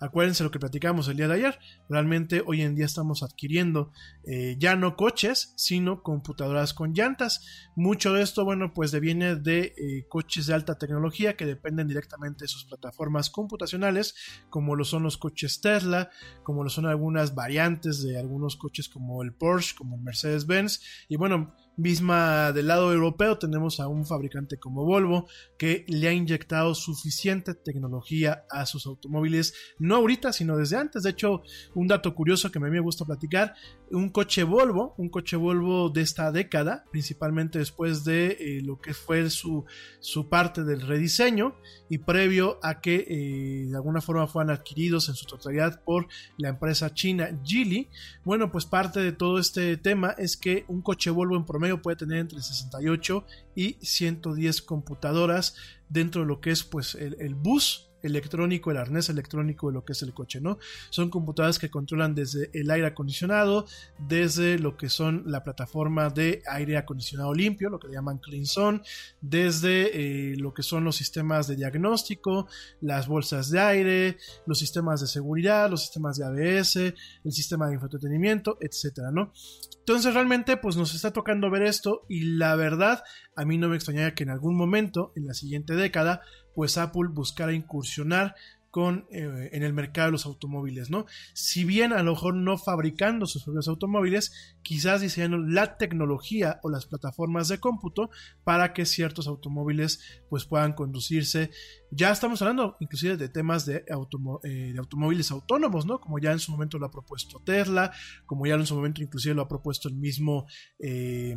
[0.00, 1.58] Acuérdense lo que platicamos el día de ayer.
[1.88, 3.92] Realmente hoy en día estamos adquiriendo
[4.24, 7.70] eh, ya no coches, sino computadoras con llantas.
[7.74, 12.44] Mucho de esto, bueno, pues deviene de eh, coches de alta tecnología que dependen directamente
[12.44, 14.14] de sus plataformas computacionales,
[14.50, 16.10] como lo son los coches Tesla,
[16.42, 20.80] como lo son algunas variantes de algunos coches como el Porsche, como el Mercedes-Benz.
[21.08, 25.26] Y bueno, misma del lado europeo tenemos a un fabricante como Volvo
[25.58, 31.02] que le ha inyectado suficiente tecnología a sus automóviles, no ahorita, sino desde antes.
[31.02, 31.42] De hecho,
[31.74, 33.54] un dato curioso que a mí me gusta platicar,
[33.90, 38.94] un coche Volvo, un coche Volvo de esta década, principalmente después de eh, lo que
[38.94, 39.64] fue su,
[40.00, 41.56] su, parte del rediseño
[41.88, 46.08] y previo a que eh, de alguna forma fueran adquiridos en su totalidad por
[46.38, 47.88] la empresa china Geely.
[48.24, 51.96] Bueno, pues parte de todo este tema es que un coche Volvo en promedio puede
[51.96, 55.56] tener entre 68 y 110 computadoras
[55.88, 59.92] dentro de lo que es pues el bus electrónico, el arnés electrónico de lo que
[59.92, 60.58] es el coche, ¿no?
[60.90, 63.66] Son computadoras que controlan desde el aire acondicionado,
[63.98, 68.46] desde lo que son la plataforma de aire acondicionado limpio, lo que le llaman Clean
[68.46, 68.80] Zone,
[69.20, 72.46] desde eh, lo que son los sistemas de diagnóstico,
[72.80, 77.74] las bolsas de aire, los sistemas de seguridad, los sistemas de ABS, el sistema de
[77.74, 79.32] entretenimiento, etcétera, ¿no?
[79.78, 83.04] Entonces realmente pues nos está tocando ver esto y la verdad
[83.36, 86.22] a mí no me extrañaría que en algún momento en la siguiente década
[86.56, 88.34] pues Apple buscara incursionar
[88.70, 91.06] con, eh, en el mercado de los automóviles, ¿no?
[91.32, 96.70] Si bien a lo mejor no fabricando sus propios automóviles, quizás diseñando la tecnología o
[96.70, 98.10] las plataformas de cómputo
[98.42, 101.50] para que ciertos automóviles pues puedan conducirse.
[101.90, 106.00] Ya estamos hablando inclusive de temas de, eh, automóviles autónomos, ¿no?
[106.00, 107.92] Como ya en su momento lo ha propuesto Tesla,
[108.26, 110.46] como ya en su momento inclusive lo ha propuesto el mismo...
[110.78, 111.34] Eh,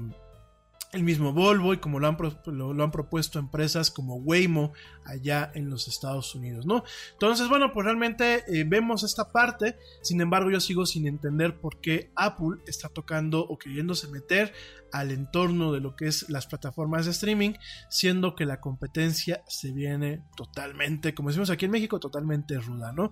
[0.92, 2.18] el mismo Volvo y como lo han,
[2.48, 4.74] lo, han, propuesto empresas como Waymo
[5.06, 6.84] allá en los Estados Unidos, ¿no?
[7.14, 11.80] Entonces, bueno, pues realmente eh, vemos esta parte, sin embargo yo sigo sin entender por
[11.80, 14.54] qué Apple está tocando o queriéndose meter
[14.92, 17.54] al entorno de lo que es las plataformas de streaming,
[17.90, 23.12] siendo que la competencia se viene totalmente, como decimos aquí en México, totalmente ruda, ¿no?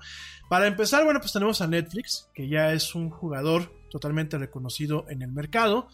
[0.50, 5.22] Para empezar, bueno, pues tenemos a Netflix, que ya es un jugador totalmente reconocido en
[5.22, 5.88] el mercado.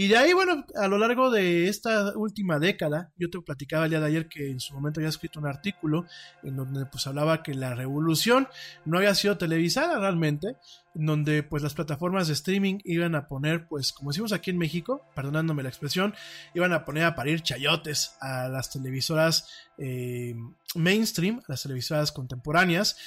[0.00, 3.90] Y de ahí, bueno, a lo largo de esta última década, yo te platicaba el
[3.90, 6.06] día de ayer que en su momento había escrito un artículo
[6.44, 8.46] en donde pues hablaba que la revolución
[8.84, 10.54] no había sido televisada realmente,
[10.94, 14.58] en donde pues las plataformas de streaming iban a poner, pues como decimos aquí en
[14.58, 16.14] México, perdonándome la expresión,
[16.54, 20.36] iban a poner a parir chayotes a las televisoras eh,
[20.76, 22.98] mainstream, a las televisoras contemporáneas,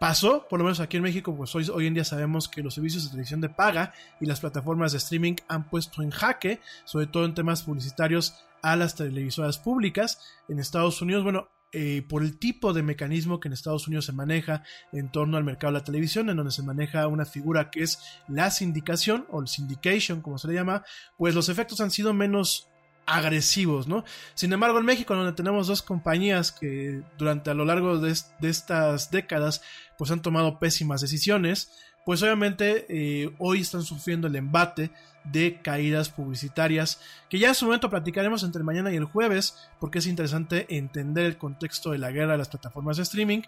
[0.00, 2.72] pasó, por lo menos aquí en México, pues hoy, hoy, en día sabemos que los
[2.72, 7.06] servicios de televisión de paga y las plataformas de streaming han puesto en jaque, sobre
[7.06, 10.18] todo en temas publicitarios, a las televisoras públicas.
[10.48, 14.12] En Estados Unidos, bueno, eh, por el tipo de mecanismo que en Estados Unidos se
[14.12, 17.82] maneja en torno al mercado de la televisión, en donde se maneja una figura que
[17.82, 20.82] es la sindicación o el syndication, como se le llama,
[21.18, 22.69] pues los efectos han sido menos
[23.10, 24.04] agresivos, ¿no?
[24.34, 29.10] Sin embargo, en México, donde tenemos dos compañías que durante a lo largo de, estas
[29.10, 29.62] décadas,
[29.98, 31.72] pues han tomado pésimas decisiones,
[32.06, 34.90] pues obviamente eh, hoy están sufriendo el embate
[35.24, 39.98] de caídas publicitarias, que ya en su momento platicaremos entre mañana y el jueves, porque
[39.98, 43.42] es interesante entender el contexto de la guerra de las plataformas de streaming,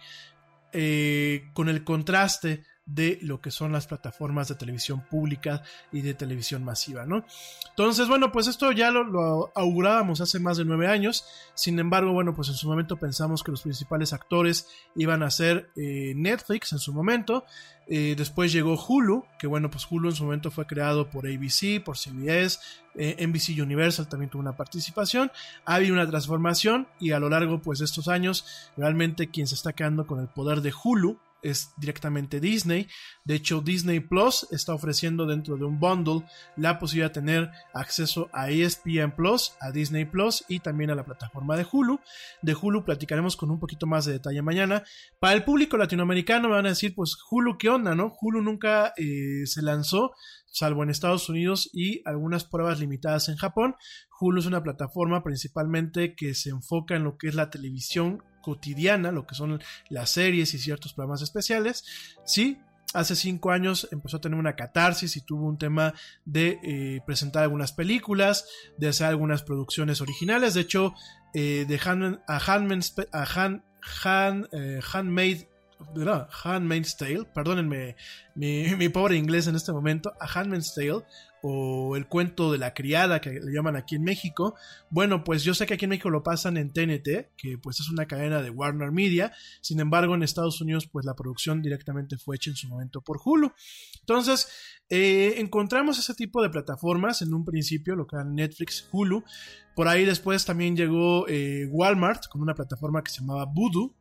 [0.72, 5.62] eh, con el contraste de lo que son las plataformas de televisión pública
[5.92, 7.24] y de televisión masiva, ¿no?
[7.70, 11.24] Entonces, bueno, pues esto ya lo, augurábamos hace más de nueve años,
[11.54, 15.70] sin embargo, bueno, pues en su momento pensamos que los principales actores iban a ser
[15.76, 17.44] eh, Netflix en su momento,
[17.86, 21.82] eh, después llegó Hulu, que bueno, pues Hulu en su momento fue creado por ABC,
[21.84, 22.58] por CBS,
[22.94, 25.30] eh, NBC Universal también tuvo una participación,
[25.64, 29.54] ha habido una transformación y a lo largo pues de estos años, realmente quien se
[29.54, 32.88] está quedando con el poder de Hulu es directamente Disney.
[33.24, 36.26] De hecho, Disney Plus está ofreciendo dentro de un bundle
[36.56, 41.04] la posibilidad de tener acceso a ESPN Plus, a Disney Plus y también a la
[41.04, 42.00] plataforma de Hulu.
[42.42, 44.84] De Hulu platicaremos con un poquito más de detalle mañana.
[45.20, 47.94] Para el público latinoamericano me van a decir, pues Hulu, ¿qué onda?
[47.94, 48.12] ¿No?
[48.20, 50.12] Hulu nunca eh, se lanzó
[50.52, 53.74] salvo en Estados Unidos y algunas pruebas limitadas en Japón.
[54.20, 59.10] Hulu es una plataforma principalmente que se enfoca en lo que es la televisión cotidiana,
[59.12, 61.84] lo que son las series y ciertos programas especiales.
[62.24, 62.58] Sí,
[62.94, 67.42] hace cinco años empezó a tener una catarsis y tuvo un tema de eh, presentar
[67.44, 70.54] algunas películas, de hacer algunas producciones originales.
[70.54, 70.94] De hecho,
[71.34, 73.24] eh, de Han, a, a
[74.04, 75.42] Han, eh, Handmaid
[76.44, 77.96] Handmaid's Tale, perdónenme
[78.36, 81.04] mi, mi, pobre inglés en este momento, a Handmaid's Tale
[81.42, 84.54] o el cuento de la criada que le llaman aquí en México.
[84.90, 87.90] Bueno, pues yo sé que aquí en México lo pasan en TNT, que pues es
[87.90, 89.32] una cadena de Warner Media.
[89.60, 93.20] Sin embargo, en Estados Unidos pues la producción directamente fue hecha en su momento por
[93.22, 93.52] Hulu.
[94.00, 94.48] Entonces,
[94.88, 99.24] eh, encontramos ese tipo de plataformas en un principio, lo que eran Netflix, Hulu.
[99.74, 103.96] Por ahí después también llegó eh, Walmart con una plataforma que se llamaba Voodoo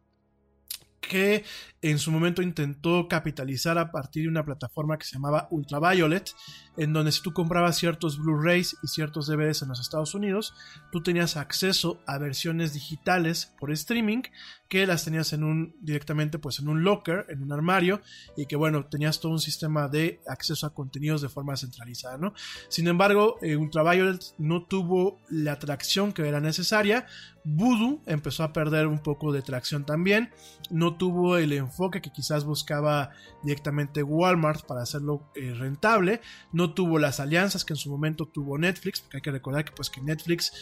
[1.01, 1.43] que
[1.81, 6.31] en su momento intentó capitalizar a partir de una plataforma que se llamaba Ultraviolet,
[6.77, 10.53] en donde si tú comprabas ciertos Blu-rays y ciertos DVDs en los Estados Unidos,
[10.91, 14.21] tú tenías acceso a versiones digitales por streaming
[14.69, 18.01] que las tenías en un directamente pues en un locker, en un armario
[18.37, 22.33] y que bueno, tenías todo un sistema de acceso a contenidos de forma centralizada, ¿no?
[22.69, 27.05] Sin embargo, eh, Ultraviolet no tuvo la atracción que era necesaria,
[27.43, 30.29] Voodoo empezó a perder un poco de tracción también,
[30.69, 31.70] no tuvo el enfoque
[32.01, 33.11] que quizás buscaba
[33.43, 38.57] directamente Walmart para hacerlo eh, rentable, no tuvo las alianzas que en su momento tuvo
[38.57, 40.53] Netflix, porque hay que recordar que pues que Netflix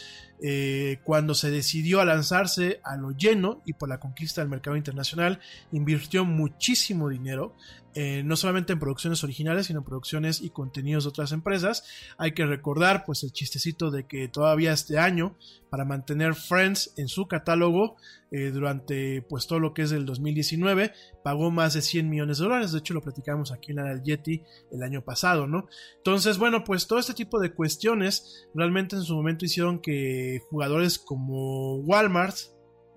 [0.42, 4.76] eh, cuando se decidió a lanzarse a lo lleno y por la conquista del mercado
[4.76, 5.40] internacional,
[5.72, 7.56] invirtió muchísimo dinero,
[7.94, 11.84] eh, no solamente en producciones originales, sino en producciones y contenidos de otras empresas.
[12.18, 15.36] Hay que recordar pues el chistecito de que todavía este año,
[15.70, 17.96] para mantener Friends en su catálogo,
[18.32, 20.92] eh, durante pues todo lo que es del 2019,
[21.24, 22.70] pagó más de 100 millones de dólares.
[22.70, 25.66] De hecho, lo platicamos aquí en la del Yeti el año pasado, ¿no?
[25.96, 30.98] Entonces, bueno, pues todo este tipo de cuestiones realmente en su momento hicieron que jugadores
[30.98, 32.36] como Walmart,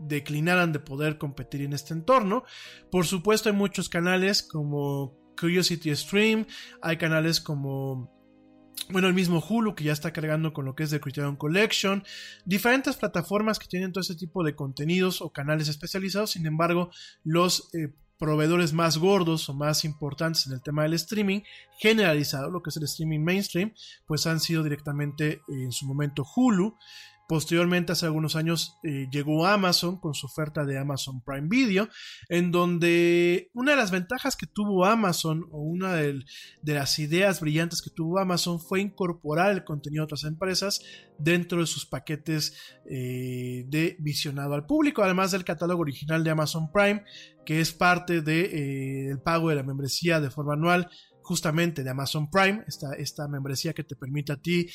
[0.07, 2.43] declinaran de poder competir en este entorno.
[2.91, 6.45] Por supuesto hay muchos canales como Curiosity Stream,
[6.81, 8.11] hay canales como
[8.89, 12.03] bueno, el mismo Hulu que ya está cargando con lo que es The Criterion Collection,
[12.43, 16.89] diferentes plataformas que tienen todo ese tipo de contenidos o canales especializados, sin embargo,
[17.23, 21.41] los eh, proveedores más gordos o más importantes en el tema del streaming
[21.79, 23.73] generalizado, lo que es el streaming mainstream,
[24.05, 26.75] pues han sido directamente en su momento Hulu,
[27.26, 31.88] Posteriormente, hace algunos años, eh, llegó Amazon con su oferta de Amazon Prime Video,
[32.28, 36.21] en donde una de las ventajas que tuvo Amazon, o una de,
[36.63, 40.82] las ideas brillantes que tuvo Amazon, fue incorporar el contenido de otras empresas
[41.17, 42.57] dentro de sus paquetes
[42.89, 47.05] eh, de visionado al público, además del catálogo original de Amazon Prime,
[47.45, 50.89] que es parte del de, eh, pago de la membresía de forma anual
[51.21, 54.67] justamente de Amazon Prime, esta, esta membresía que te permite a ti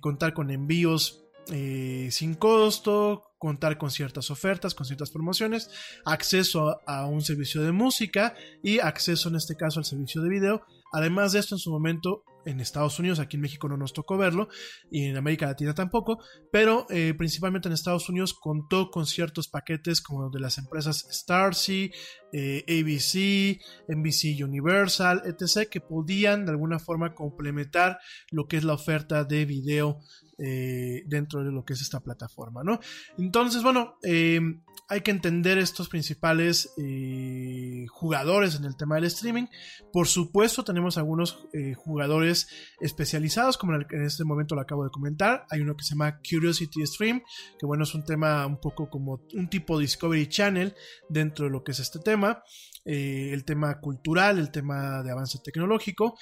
[0.00, 5.70] contar con envíos eh, sin costo, contar con ciertas ofertas, con ciertas promociones,
[6.04, 10.28] acceso a, a, un servicio de música y acceso en este caso al servicio de
[10.28, 10.66] video.
[10.96, 14.16] Además de esto, en su momento en Estados Unidos, aquí en México no nos tocó
[14.16, 14.48] verlo,
[14.90, 16.20] y en América Latina tampoco,
[16.50, 21.90] pero eh, principalmente en Estados Unidos contó con ciertos paquetes como de las empresas Starsea,
[22.32, 27.98] eh, ABC, NBC Universal, etc., que podían de alguna forma complementar
[28.30, 29.98] lo que es la oferta de video
[30.38, 32.80] eh, dentro de lo que es esta plataforma, ¿no?
[33.18, 34.40] Entonces, bueno, eh,
[34.88, 39.46] hay que entender estos principales eh, jugadores en el tema del streaming.
[39.92, 42.48] Por supuesto, tenemos algunos eh, jugadores
[42.80, 45.44] especializados, como en, en, este momento lo acabo de comentar.
[45.50, 47.22] Hay uno que se llama Curiosity Stream,
[47.58, 50.74] que bueno, es un tema un poco como un tipo Discovery Channel
[51.08, 52.42] dentro de lo que es este tema.
[52.84, 56.16] Eh, el tema cultural, el tema de avance tecnológico.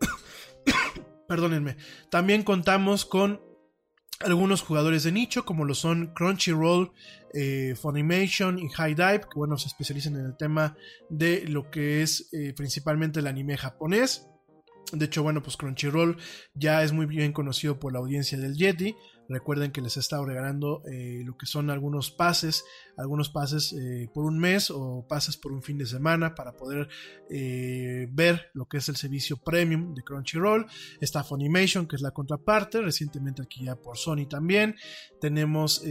[1.28, 1.76] Perdónenme.
[2.10, 3.45] También contamos con
[4.20, 6.92] algunos jugadores de nicho, como lo son Crunchyroll,
[7.34, 10.76] eh, Funimation y High Dive, que bueno, se especializan en el tema
[11.10, 14.26] de lo que es eh, principalmente el anime japonés.
[14.92, 16.16] De hecho, bueno, pues Crunchyroll
[16.54, 18.96] ya es muy bien conocido por la audiencia del Yeti.
[19.28, 22.64] Recuerden que les he estado regalando eh, lo que son algunos pases,
[22.96, 26.88] algunos pases eh, por un mes o pases por un fin de semana para poder
[27.30, 30.66] eh, ver lo que es el servicio premium de Crunchyroll.
[31.00, 34.76] Está Funimation, que es la contraparte, recientemente aquí ya por Sony también.
[35.20, 35.82] Tenemos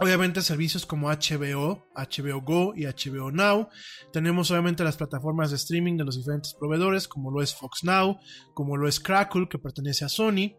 [0.00, 3.68] Obviamente servicios como HBO, HBO Go y HBO Now.
[4.12, 8.18] Tenemos obviamente las plataformas de streaming de los diferentes proveedores, como lo es Fox Now,
[8.54, 10.56] como lo es Crackle, que pertenece a Sony,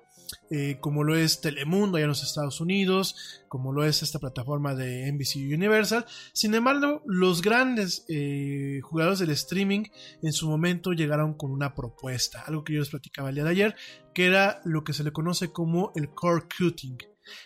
[0.50, 4.76] eh, como lo es Telemundo allá en los Estados Unidos, como lo es esta plataforma
[4.76, 6.06] de NBC Universal.
[6.34, 9.84] Sin embargo, los grandes eh, jugadores del streaming
[10.22, 13.52] en su momento llegaron con una propuesta, algo que yo les platicaba el día de
[13.52, 13.76] ayer,
[14.14, 16.98] que era lo que se le conoce como el core cutting.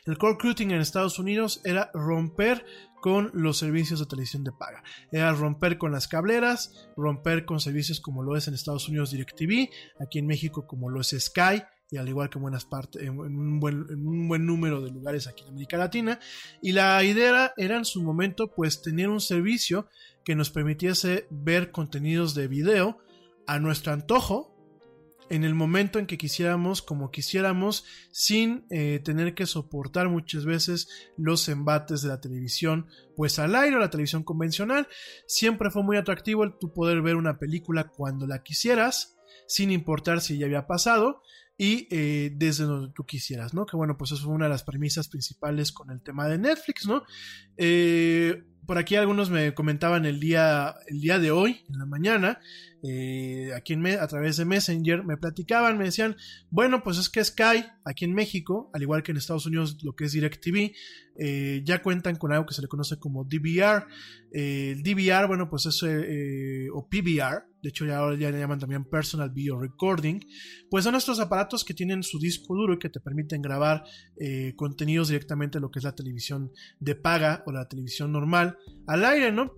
[0.06, 2.66] El core cutting en Estados Unidos era romper
[3.02, 4.84] con los servicios de televisión de paga.
[5.12, 9.70] Era romper con las cableras, romper con servicios como lo es en Estados Unidos DirecTV,
[10.02, 13.20] aquí en México como lo es Sky, y al igual que en buenas partes, en
[13.20, 16.20] un, buen, en un buen número de lugares aquí en América Latina.
[16.62, 19.88] Y la idea era en su momento pues tener un servicio
[20.24, 23.00] que nos permitiese ver contenidos de video
[23.48, 24.56] a nuestro antojo,
[25.32, 30.88] en el momento en que quisiéramos, como quisiéramos, sin eh, tener que soportar muchas veces
[31.18, 34.88] los embates de la televisión, pues al aire o la televisión convencional.
[35.28, 40.22] Siempre fue muy atractivo el tu poder ver una película cuando la quisieras, sin importar
[40.22, 41.22] si ya había pasado
[41.58, 43.66] y eh, desde donde tú quisieras, ¿no?
[43.66, 46.88] Que bueno, pues eso fue una de las premisas principales con el tema de Netflix,
[46.88, 47.04] ¿no?
[47.58, 52.39] Eh, por aquí algunos me comentaban el día, el día de hoy, en la mañana,
[52.84, 56.15] eh, aquí en, a través de Messenger, me platicaban, me decían,
[56.51, 59.95] bueno, pues es que Sky, aquí en México, al igual que en Estados Unidos, lo
[59.95, 60.72] que es DirecTV,
[61.17, 63.88] eh, ya cuentan con algo que se le conoce como DVR.
[64.32, 65.82] Eh, el DVR, bueno, pues es,
[66.72, 70.20] o PVR, de hecho ya ahora ya le llaman también Personal Video Recording,
[70.70, 73.84] pues son estos aparatos que tienen su disco duro y que te permiten grabar
[74.17, 78.57] eh, contenidos directamente lo que es la televisión de paga o la televisión normal
[78.88, 79.53] al aire, ¿no?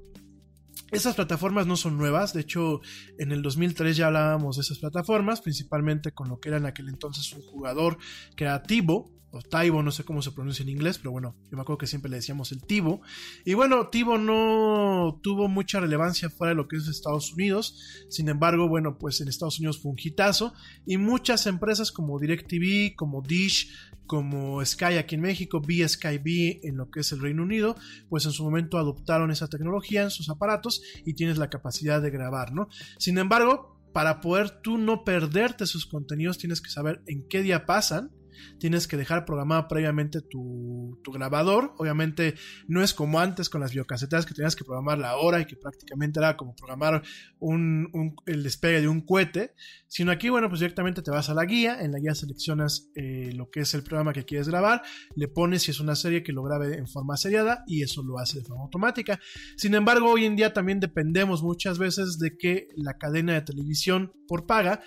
[0.91, 2.81] Esas plataformas no son nuevas, de hecho
[3.17, 6.89] en el 2003 ya hablábamos de esas plataformas, principalmente con lo que era en aquel
[6.89, 7.97] entonces un jugador
[8.35, 11.55] que era Tivo, o Taibo, no sé cómo se pronuncia en inglés, pero bueno, yo
[11.55, 13.01] me acuerdo que siempre le decíamos el Tivo.
[13.45, 18.29] Y bueno, Tivo no tuvo mucha relevancia fuera de lo que es Estados Unidos, sin
[18.29, 20.53] embargo, bueno, pues en Estados Unidos fue un hitazo
[20.85, 23.71] y muchas empresas como DirecTV, como Dish,
[24.05, 27.77] como Sky aquí en México, BSkyB en lo que es el Reino Unido,
[28.09, 32.11] pues en su momento adoptaron esa tecnología en sus aparatos y tienes la capacidad de
[32.11, 32.67] grabar, ¿no?
[32.97, 37.65] Sin embargo, para poder tú no perderte sus contenidos, tienes que saber en qué día
[37.65, 38.11] pasan,
[38.59, 41.73] tienes que dejar programado previamente tu, grabador.
[41.77, 42.35] Obviamente
[42.67, 45.55] no es como antes con las videocasetas que tenías que programar la hora y que
[45.55, 47.01] prácticamente era como programar
[47.39, 49.53] un, el despegue de un cohete,
[49.87, 53.31] sino aquí, bueno, pues directamente te vas a la guía, en la guía seleccionas eh,
[53.33, 54.83] lo que es el programa que quieres grabar,
[55.15, 58.17] le pones si es una serie que lo grabe en forma seriada y eso lo
[58.19, 59.19] hace de forma automática.
[59.57, 64.13] Sin embargo, hoy en día también dependemos muchas veces de que la cadena de televisión
[64.27, 64.81] por paga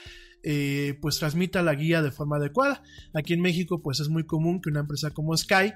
[0.45, 2.83] eh, pues transmita la guía de forma adecuada.
[3.15, 5.73] Aquí en México pues es muy común que una empresa como Sky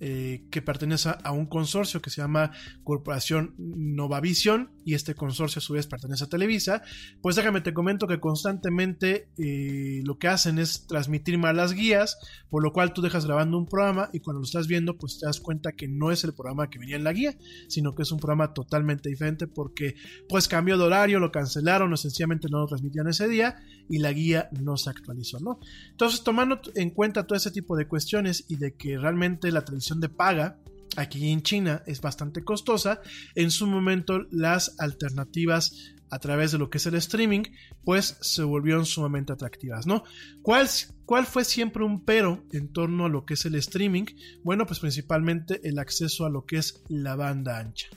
[0.00, 2.50] eh, que pertenece a un consorcio que se llama
[2.82, 6.82] Corporación Novavisión y este consorcio a su vez pertenece a Televisa,
[7.22, 12.18] pues déjame te comento que constantemente eh, lo que hacen es transmitir malas guías,
[12.50, 15.26] por lo cual tú dejas grabando un programa y cuando lo estás viendo pues te
[15.26, 17.36] das cuenta que no es el programa que venía en la guía,
[17.68, 19.94] sino que es un programa totalmente diferente porque
[20.28, 23.56] pues cambió de horario, lo cancelaron o sencillamente no lo transmitían ese día
[23.88, 25.60] y la guía no se actualizó, ¿no?
[25.90, 29.93] Entonces tomando en cuenta todo ese tipo de cuestiones y de que realmente la televisión
[30.00, 30.58] de paga
[30.96, 33.00] aquí en China es bastante costosa,
[33.34, 37.42] en su momento las alternativas a través de lo que es el streaming,
[37.82, 40.04] pues se volvieron sumamente atractivas, ¿no?
[40.42, 40.68] ¿Cuál,
[41.06, 44.04] ¿Cuál fue siempre un pero en torno a lo que es el streaming?
[44.44, 47.88] Bueno, pues principalmente el acceso a lo que es la banda ancha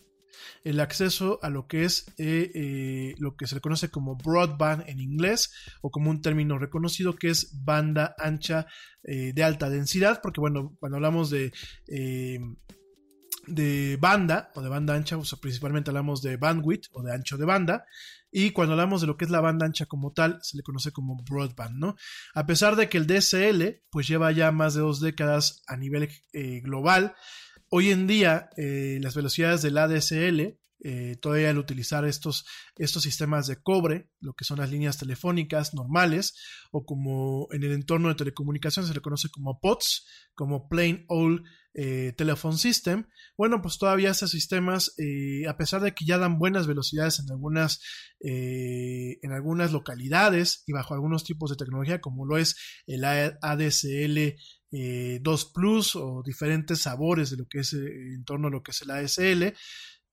[0.64, 4.84] el acceso a lo que es eh, eh, lo que se le conoce como broadband
[4.88, 8.68] en inglés o como un término reconocido que es banda ancha
[9.04, 11.52] eh, de alta densidad, porque bueno, cuando hablamos de
[13.48, 17.86] de banda o de banda ancha, principalmente hablamos de bandwidth o de ancho de banda,
[18.30, 20.92] y cuando hablamos de lo que es la banda ancha como tal, se le conoce
[20.92, 21.96] como broadband, ¿no?
[22.34, 26.10] A pesar de que el DSL, pues lleva ya más de dos décadas a nivel
[26.62, 27.16] global,
[27.70, 32.46] Hoy en día, eh, las velocidades del ADSL, eh, todavía al utilizar estos,
[32.78, 36.34] estos sistemas de cobre, lo que son las líneas telefónicas normales,
[36.72, 41.44] o como en el entorno de telecomunicaciones se le conoce como POTS, como Plain Old
[41.74, 44.96] eh, Telephone System, bueno, pues todavía estos sistemas,
[45.48, 47.82] a pesar de que ya dan buenas velocidades en algunas,
[48.22, 52.56] en algunas localidades y bajo algunos tipos de tecnología, como lo es
[52.88, 54.38] el ADSL
[54.72, 55.22] 2 eh,
[55.54, 58.82] Plus o diferentes sabores de lo que es eh, en torno a lo que es
[58.82, 59.54] el ASL.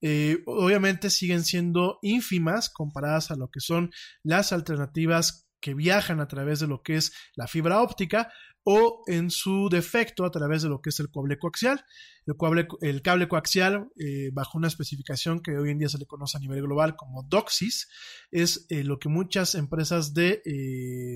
[0.00, 3.90] Eh, obviamente siguen siendo ínfimas comparadas a lo que son
[4.22, 8.30] las alternativas que viajan a través de lo que es la fibra óptica
[8.64, 11.84] o en su defecto a través de lo que es el cable coaxial.
[12.26, 13.88] El cable, el cable coaxial,
[14.32, 17.88] bajo una especificación que hoy en día se le conoce a nivel global como DOCSIS,
[18.30, 20.40] es lo que muchas empresas de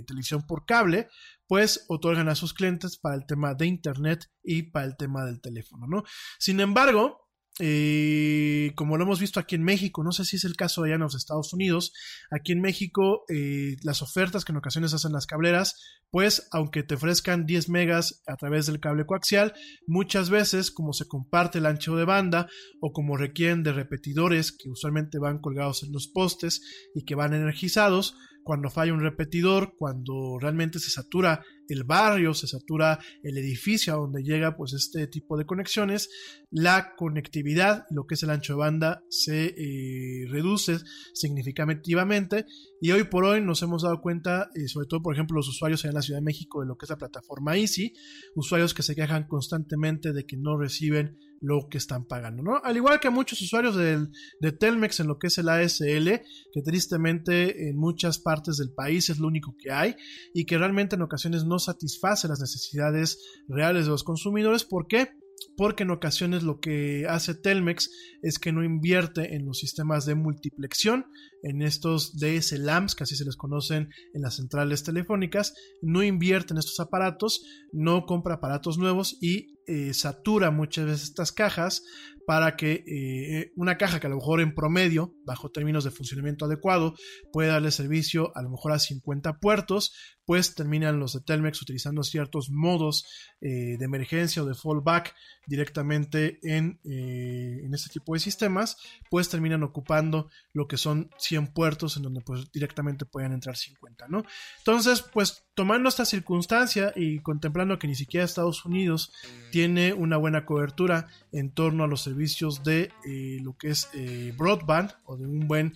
[0.07, 1.09] televisión por cable
[1.47, 5.41] pues otorgan a sus clientes para el tema de internet y para el tema del
[5.41, 6.03] teléfono, ¿no?
[6.39, 7.28] Sin embargo,
[7.61, 10.95] eh, como lo hemos visto aquí en México, no sé si es el caso allá
[10.95, 11.93] en los Estados Unidos,
[12.31, 15.75] aquí en México eh, las ofertas que en ocasiones hacen las cableras,
[16.11, 19.55] pues aunque te ofrezcan 10 megas a través del cable coaxial,
[19.87, 22.49] muchas veces como se comparte el ancho de banda
[22.81, 26.61] o como requieren de repetidores que usualmente van colgados en los postes
[26.95, 32.47] y que van energizados, cuando falla un repetidor, cuando realmente se satura el barrio, se
[32.47, 36.09] satura el edificio a donde llega pues este tipo de conexiones,
[36.51, 40.79] la conectividad, lo que es el ancho de banda, se eh, reduce
[41.13, 42.47] significativamente.
[42.81, 45.85] Y hoy por hoy nos hemos dado cuenta, eh, sobre todo por ejemplo los usuarios
[45.85, 47.93] en la Ciudad de México de lo que es la plataforma Easy,
[48.35, 52.61] usuarios que se quejan constantemente de que no reciben lo que están pagando, ¿no?
[52.63, 56.23] Al igual que muchos usuarios de Telmex en lo que es el ASL,
[56.53, 59.97] que tristemente en muchas partes del país es lo único que hay
[60.35, 63.19] y que realmente en ocasiones no satisface las necesidades
[63.49, 64.65] reales de los consumidores.
[64.65, 65.09] ¿Por qué?
[65.57, 67.91] porque en ocasiones lo que hace Telmex
[68.23, 71.07] es que no invierte en los sistemas de multiplexión,
[71.43, 76.59] en estos DSLAMs, que así se les conocen en las centrales telefónicas, no invierte en
[76.59, 81.85] estos aparatos, no compra aparatos nuevos y eh, satura muchas veces estas cajas
[82.29, 86.45] para que eh, una caja que a lo mejor en promedio, bajo términos de funcionamiento
[86.45, 86.95] adecuado,
[87.33, 89.95] puede darle servicio a lo mejor a 50 puertos,
[90.27, 93.07] pues terminan los de Telmex utilizando ciertos modos
[93.41, 95.15] eh, de emergencia o de fallback
[95.47, 98.77] directamente en, eh, en, este tipo de sistemas,
[99.09, 104.07] pues terminan ocupando lo que son 100 puertos en donde pues directamente pueden entrar 50,
[104.09, 104.23] ¿no?
[104.59, 109.15] Entonces, pues tomando esta circunstancia y contemplando que ni siquiera Estados Unidos
[109.51, 112.18] tiene una buena cobertura en torno a los servicios
[112.65, 113.89] de eh, lo que es
[114.37, 115.75] broadband o de un buen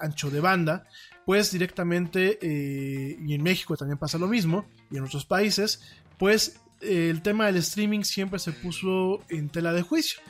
[0.00, 0.86] ancho de banda,
[1.24, 5.80] pues directamente, eh, y en México también pasa lo mismo, y en otros países,
[6.18, 10.20] pues el tema del streaming siempre se puso en tela de juicio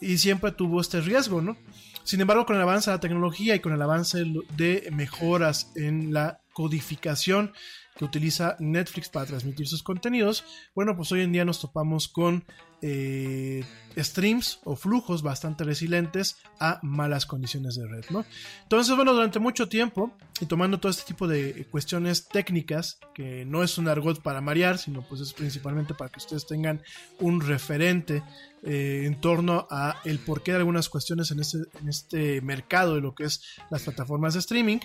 [0.00, 1.56] y siempre tuvo este riesgo, ¿no?
[2.04, 4.24] Sin embargo, con el avance de la tecnología y con el avance
[4.56, 7.52] de mejoras en la codificación
[7.96, 10.44] que utiliza Netflix para transmitir sus contenidos,
[10.74, 12.44] bueno, pues hoy en día nos topamos con
[12.88, 13.64] eh,
[13.96, 18.24] streams o flujos bastante resilientes a malas condiciones de red, ¿no?
[18.62, 23.62] Entonces, bueno, durante mucho tiempo y tomando todo este tipo de cuestiones técnicas, que no
[23.62, 26.82] es un argot para marear, sino pues es principalmente para que ustedes tengan
[27.18, 28.22] un referente
[28.62, 33.00] eh, en torno a el porqué de algunas cuestiones en este, en este mercado de
[33.00, 34.78] lo que es las plataformas de streaming,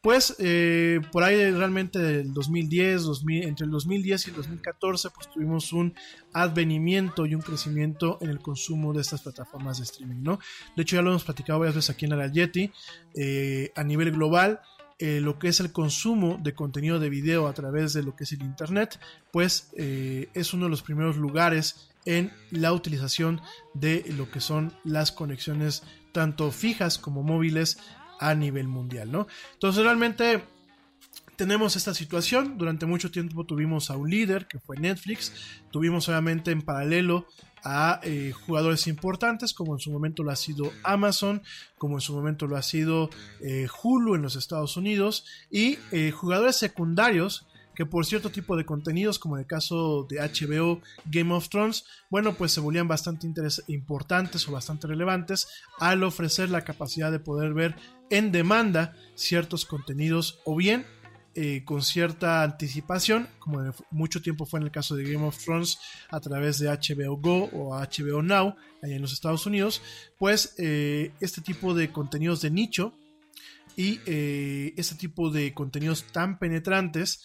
[0.00, 5.28] pues eh, por ahí realmente del 2010, 2000, entre el 2010 y el 2014, pues
[5.28, 5.94] tuvimos un
[6.32, 10.38] advenimiento y un crecimiento en el consumo de estas plataformas de streaming, ¿no?
[10.76, 12.72] De hecho ya lo hemos platicado varias veces aquí en la Yeti,
[13.14, 14.60] eh, a nivel global,
[14.98, 18.24] eh, lo que es el consumo de contenido de video a través de lo que
[18.24, 18.98] es el Internet,
[19.30, 23.42] pues eh, es uno de los primeros lugares en la utilización
[23.74, 25.82] de lo que son las conexiones
[26.12, 27.78] tanto fijas como móviles
[28.20, 29.26] a nivel mundial, ¿no?
[29.54, 30.42] Entonces realmente
[31.36, 32.58] tenemos esta situación.
[32.58, 35.32] Durante mucho tiempo tuvimos a un líder que fue Netflix.
[35.70, 37.26] Tuvimos obviamente en paralelo
[37.62, 41.42] a eh, jugadores importantes, como en su momento lo ha sido Amazon,
[41.78, 43.10] como en su momento lo ha sido
[43.40, 48.64] eh, Hulu en los Estados Unidos, y eh, jugadores secundarios que por cierto tipo de
[48.64, 53.28] contenidos, como en el caso de HBO Game of Thrones, bueno, pues se volvían bastante
[53.68, 55.46] importantes o bastante relevantes
[55.78, 57.76] al ofrecer la capacidad de poder ver
[58.08, 60.86] en demanda ciertos contenidos o bien
[61.38, 65.36] eh, con cierta anticipación, como de mucho tiempo fue en el caso de Game of
[65.36, 65.78] Thrones
[66.08, 69.82] a través de HBO Go o HBO Now, allá en los Estados Unidos,
[70.18, 72.94] pues eh, este tipo de contenidos de nicho
[73.76, 77.22] y eh, este tipo de contenidos tan penetrantes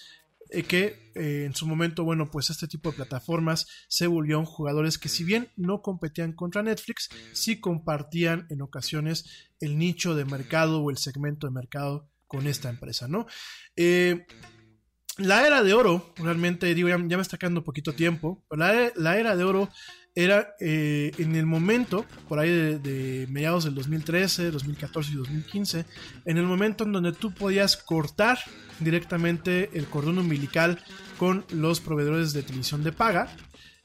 [0.67, 5.23] que en su momento, bueno, pues este tipo de plataformas se volvieron jugadores que si
[5.23, 10.97] bien no competían contra Netflix, sí compartían en ocasiones el nicho de mercado o el
[10.97, 13.27] segmento de mercado con esta empresa, ¿no?
[13.75, 14.25] Eh,
[15.17, 19.43] la era de oro, realmente, digo, ya, me está quedando poquito tiempo, la, era de
[19.43, 19.69] oro
[20.15, 25.85] era eh, en el momento, por ahí de, mediados del 2013, 2014 y 2015,
[26.23, 28.39] en el momento en donde tú podías cortar
[28.79, 30.79] directamente el cordón umbilical
[31.17, 33.27] con los proveedores de televisión de paga,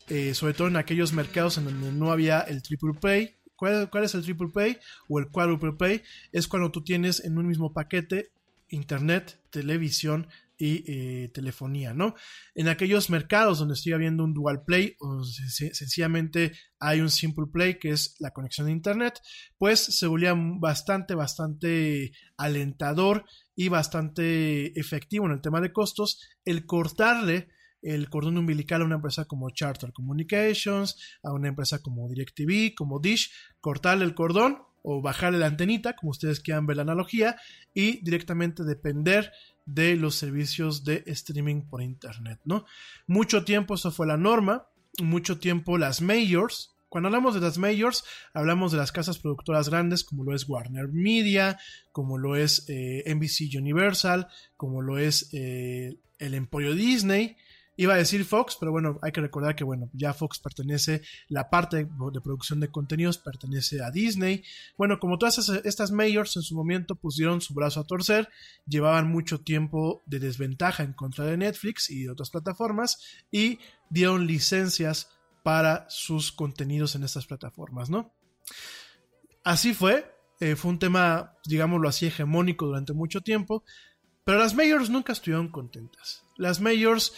[0.09, 3.34] eh, sobre todo en aquellos mercados en donde no había el triple play.
[3.57, 4.78] ¿Cuál, ¿Cuál, es el triple play
[5.09, 6.03] o el quadruple play?
[6.30, 8.30] Es cuando tú tienes en un mismo paquete
[8.69, 12.14] internet, televisión y eh, telefonía, ¿no?
[12.55, 17.79] En aquellos mercados donde estoy habiendo un dual play o sencillamente hay un simple play
[17.79, 19.21] que es la conexión a internet,
[19.59, 26.64] pues se volvía bastante, bastante alentador y bastante efectivo en el tema de costos el
[26.64, 27.49] cortarle
[27.83, 32.99] el cordón umbilical a una empresa como Charter Communications, a una empresa como DirecTV, como
[32.99, 34.59] Dish, cortarle el cordón
[34.89, 37.37] o bajarle la antenita, como ustedes quieran ver la analogía,
[37.74, 39.32] y directamente depender
[39.64, 42.64] de los servicios de streaming por internet, ¿no?
[43.09, 44.68] Mucho tiempo eso fue la norma,
[45.03, 50.05] mucho tiempo las majors, cuando hablamos de las majors, hablamos de las casas productoras grandes
[50.05, 51.59] como lo es Warner Media,
[51.91, 57.37] como lo es eh, NBC Universal, como lo es eh, el Emporio Disney,
[57.77, 61.51] Iba a decir Fox, pero bueno, hay que recordar que bueno, ya Fox pertenece, la
[61.51, 64.43] parte de, producción de contenidos pertenece a Disney.
[64.79, 68.31] Bueno, como todas estas majors en su momento pusieron su brazo a torcer,
[68.66, 72.99] llevaban mucho tiempo de desventaja en contra de Netflix y de otras plataformas
[73.31, 73.59] y
[73.91, 75.11] dieron licencias
[75.43, 78.12] para sus contenidos en estas plataformas, ¿no?
[79.45, 83.62] Así fue, eh, fue un tema, digámoslo así, hegemónico durante mucho tiempo,
[84.24, 86.24] pero las majors nunca estuvieron contentas.
[86.37, 87.14] Las majors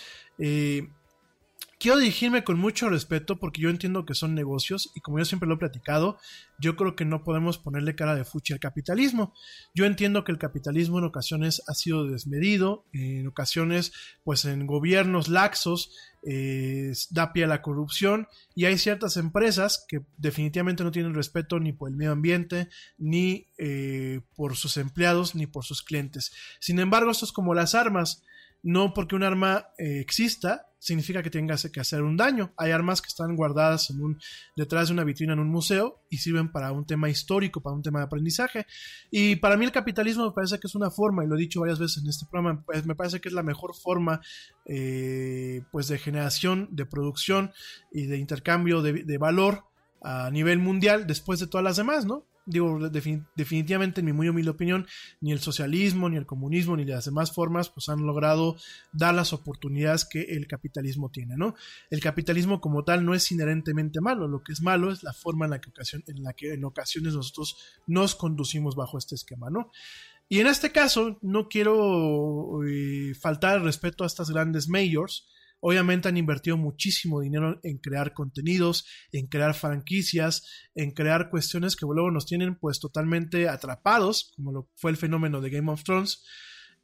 [1.78, 5.48] quiero dirigirme con mucho respeto porque yo entiendo que son negocios y como yo siempre
[5.48, 6.18] lo he platicado,
[6.58, 9.32] yo creo que no podemos ponerle cara de fuchi al capitalismo.
[9.74, 13.92] Yo entiendo que el capitalismo en ocasiones ha sido desmedido, en ocasiones
[14.24, 20.00] pues en gobiernos laxos eh, da pie a la corrupción y hay ciertas empresas que
[20.16, 22.68] definitivamente no tienen respeto ni por el medio ambiente,
[22.98, 26.32] ni eh, por sus empleados, ni por sus clientes.
[26.58, 28.24] Sin embargo, esto es como las armas
[28.62, 32.52] no porque un arma eh, exista significa que tengas que hacer un daño.
[32.56, 34.18] Hay armas que están guardadas en un,
[34.56, 37.82] detrás de una vitrina en un museo y sirven para un tema histórico, para un
[37.82, 38.66] tema de aprendizaje.
[39.10, 41.60] Y para mí el capitalismo me parece que es una forma, y lo he dicho
[41.60, 44.20] varias veces en este programa, pues, me parece que es la mejor forma
[44.66, 47.52] eh, pues de generación, de producción
[47.92, 49.64] y de intercambio de, de valor
[50.00, 52.24] a nivel mundial después de todas las demás, ¿no?
[52.48, 54.86] Digo, definitivamente en mi muy humilde opinión,
[55.20, 58.56] ni el socialismo, ni el comunismo, ni las demás formas, pues han logrado
[58.92, 61.54] dar las oportunidades que el capitalismo tiene, ¿no?
[61.90, 65.44] El capitalismo como tal no es inherentemente malo, lo que es malo es la forma
[65.44, 65.70] en la que,
[66.06, 69.70] en, la que en ocasiones nosotros nos conducimos bajo este esquema, ¿no?
[70.30, 75.26] Y en este caso, no quiero eh, faltar el respeto a estas grandes mayors,
[75.60, 81.86] Obviamente han invertido muchísimo dinero en crear contenidos, en crear franquicias, en crear cuestiones que
[81.86, 86.24] luego nos tienen pues totalmente atrapados, como lo fue el fenómeno de Game of Thrones.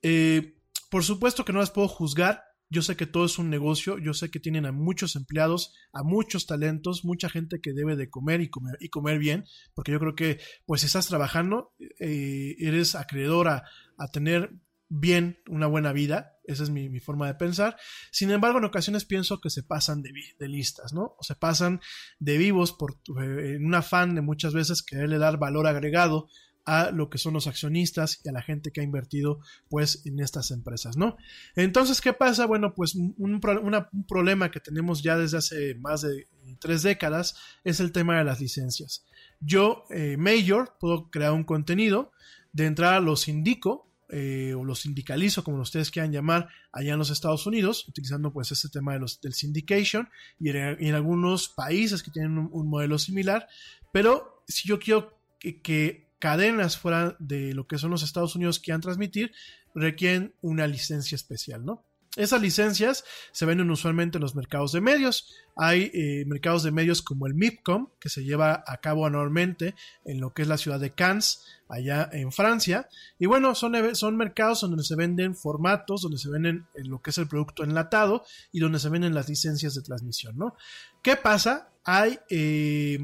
[0.03, 0.59] Eh,
[0.91, 4.15] por supuesto que no las puedo juzgar, yo sé que todo es un negocio, yo
[4.15, 8.41] sé que tienen a muchos empleados, a muchos talentos, mucha gente que debe de comer
[8.41, 9.45] y comer y comer bien,
[9.75, 13.65] porque yo creo que pues si estás trabajando, eh, eres acreedor a,
[13.97, 14.55] a tener
[14.89, 17.77] bien una buena vida, esa es mi, mi, forma de pensar.
[18.11, 21.17] Sin embargo, en ocasiones pienso que se pasan de, de listas, ¿no?
[21.19, 21.81] O se pasan
[22.19, 26.29] de vivos por, eh, un afán de muchas veces quererle dar valor agregado
[26.67, 30.21] a lo que son los accionistas y a la gente que ha invertido pues en
[30.21, 31.17] estas empresas, ¿no?
[31.57, 32.47] Entonces, ¿qué pasa?
[32.47, 36.29] Bueno, pues un, un problema que tenemos ya desde hace más de
[36.59, 39.05] tres décadas es el tema de las licencias.
[39.41, 42.13] Yo, eh, Major, puedo crear un contenido,
[42.53, 47.11] de entrada los indico, eh, o los sindicalizo, como ustedes quieran llamar, allá en los
[47.11, 50.09] Estados Unidos, utilizando pues este tema de los, del syndication
[50.39, 53.49] y en, algunos países que tienen un, un, modelo similar,
[53.93, 58.59] pero si yo quiero que, que, cadenas fuera de lo que son los Estados Unidos
[58.59, 59.33] quieran transmitir,
[59.75, 61.85] requieren una licencia especial, ¿no?
[62.17, 65.35] Esas licencias se venden usualmente en los mercados de medios.
[65.57, 69.75] Hay eh, mercados de medios como el MIPCOM, que se lleva a cabo anualmente
[70.05, 72.89] en lo que es la ciudad de Cannes, allá en Francia.
[73.19, 77.19] Y bueno, son, son mercados donde se venden formatos, donde se venden lo que es
[77.19, 80.55] el producto enlatado y donde se venden las licencias de transmisión, ¿no?
[81.03, 81.73] ¿Qué pasa?
[81.85, 82.99] Hay, eh,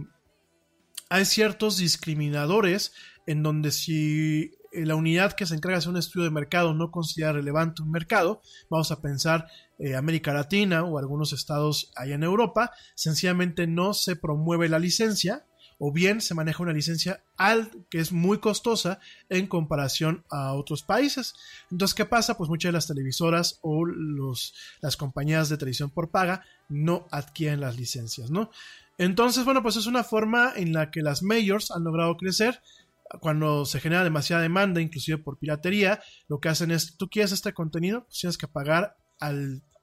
[1.09, 2.93] hay ciertos discriminadores
[3.27, 6.90] en donde si la unidad que se encarga de hacer un estudio de mercado no
[6.90, 9.48] considera relevante un mercado, vamos a pensar
[9.78, 15.44] eh, América Latina o algunos estados allá en Europa, sencillamente no se promueve la licencia
[15.82, 20.82] o bien se maneja una licencia al que es muy costosa en comparación a otros
[20.82, 21.34] países.
[21.70, 22.36] Entonces, ¿qué pasa?
[22.36, 27.60] Pues muchas de las televisoras o los, las compañías de televisión por paga no adquieren
[27.60, 28.51] las licencias, ¿no?
[28.98, 32.60] Entonces, bueno, pues es una forma en la que las majors han logrado crecer
[33.20, 37.53] cuando se genera demasiada demanda, inclusive por piratería, lo que hacen es, tú quieres este
[37.53, 39.32] contenido, pues tienes que pagar a,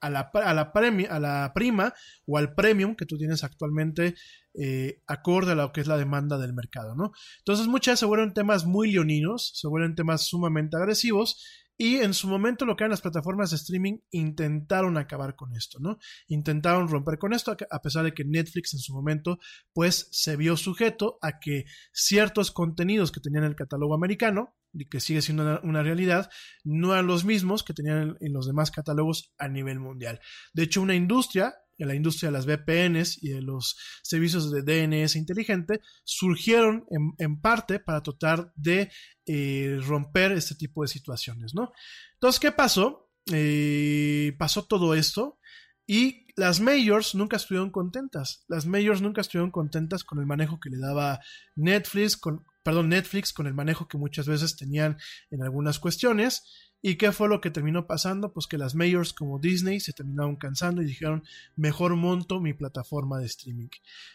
[0.08, 1.94] la, prima
[2.26, 4.14] o al premium que tú tienes actualmente
[4.54, 7.12] eh, acorde a lo que es la demanda del mercado, ¿no?
[7.38, 11.44] Entonces muchas se vuelven temas muy leoninos, se vuelven temas sumamente agresivos
[11.78, 15.78] y en su momento lo que eran las plataformas de streaming intentaron acabar con esto,
[15.78, 15.98] ¿no?
[16.26, 19.38] Intentaron romper con esto, a pesar de que Netflix en su momento,
[19.72, 25.00] pues se vio sujeto a que ciertos contenidos que tenían el catálogo americano, y que
[25.00, 26.30] sigue siendo una, realidad,
[26.62, 30.20] no eran los mismos que tenían en, en los demás catálogos a nivel mundial.
[30.52, 34.62] De hecho, una industria en la industria de las VPNs y de los servicios de
[34.62, 36.84] DNS inteligente surgieron
[37.18, 38.90] en, parte para tratar de
[39.26, 41.72] eh, romper este tipo de situaciones, ¿no?
[42.14, 43.10] Entonces, ¿qué pasó?
[43.32, 45.38] Eh, pasó todo esto
[45.86, 48.44] y las majors nunca estuvieron contentas.
[48.46, 51.20] Las majors nunca estuvieron contentas con el manejo que le daba
[51.56, 54.98] Netflix, con, perdón, Netflix, con el manejo que muchas veces tenían
[55.30, 56.67] en algunas cuestiones.
[56.80, 58.32] ¿Y qué fue lo que terminó pasando?
[58.32, 61.24] Pues que las majors como Disney se terminaron cansando y dijeron,
[61.56, 63.68] mejor monto mi plataforma de streaming.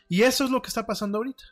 [0.08, 1.44] Y eso es lo que está pasando ahorita.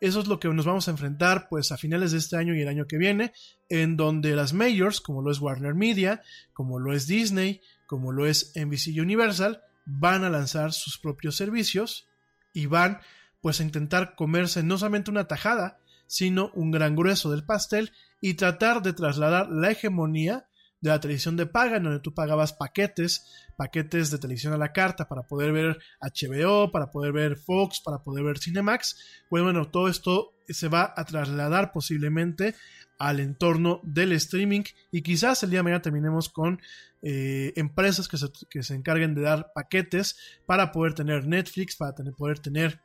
[0.00, 2.60] Eso es lo que nos vamos a enfrentar pues a finales de este año y
[2.60, 3.32] el año que viene,
[3.68, 6.22] en donde las majors, como lo es Warner Media,
[6.52, 12.08] como lo es Disney, como lo es NBC Universal, van a lanzar sus propios servicios
[12.52, 13.00] y van
[13.40, 18.34] pues a intentar comerse no solamente una tajada, sino un gran grueso del pastel y
[18.34, 20.46] tratar de trasladar la hegemonía
[20.82, 23.24] de la televisión de paga, en donde tú pagabas paquetes,
[23.56, 28.02] paquetes de televisión a la carta para poder ver HBO, para poder ver Fox, para
[28.02, 29.24] poder ver Cinemax.
[29.30, 32.56] Pues bueno, todo esto se va a trasladar posiblemente
[32.98, 36.60] al entorno del streaming y quizás el día de mañana terminemos con
[37.00, 41.94] eh, empresas que se, que se, encarguen de dar paquetes para poder tener Netflix, para
[41.94, 42.80] tener, poder tener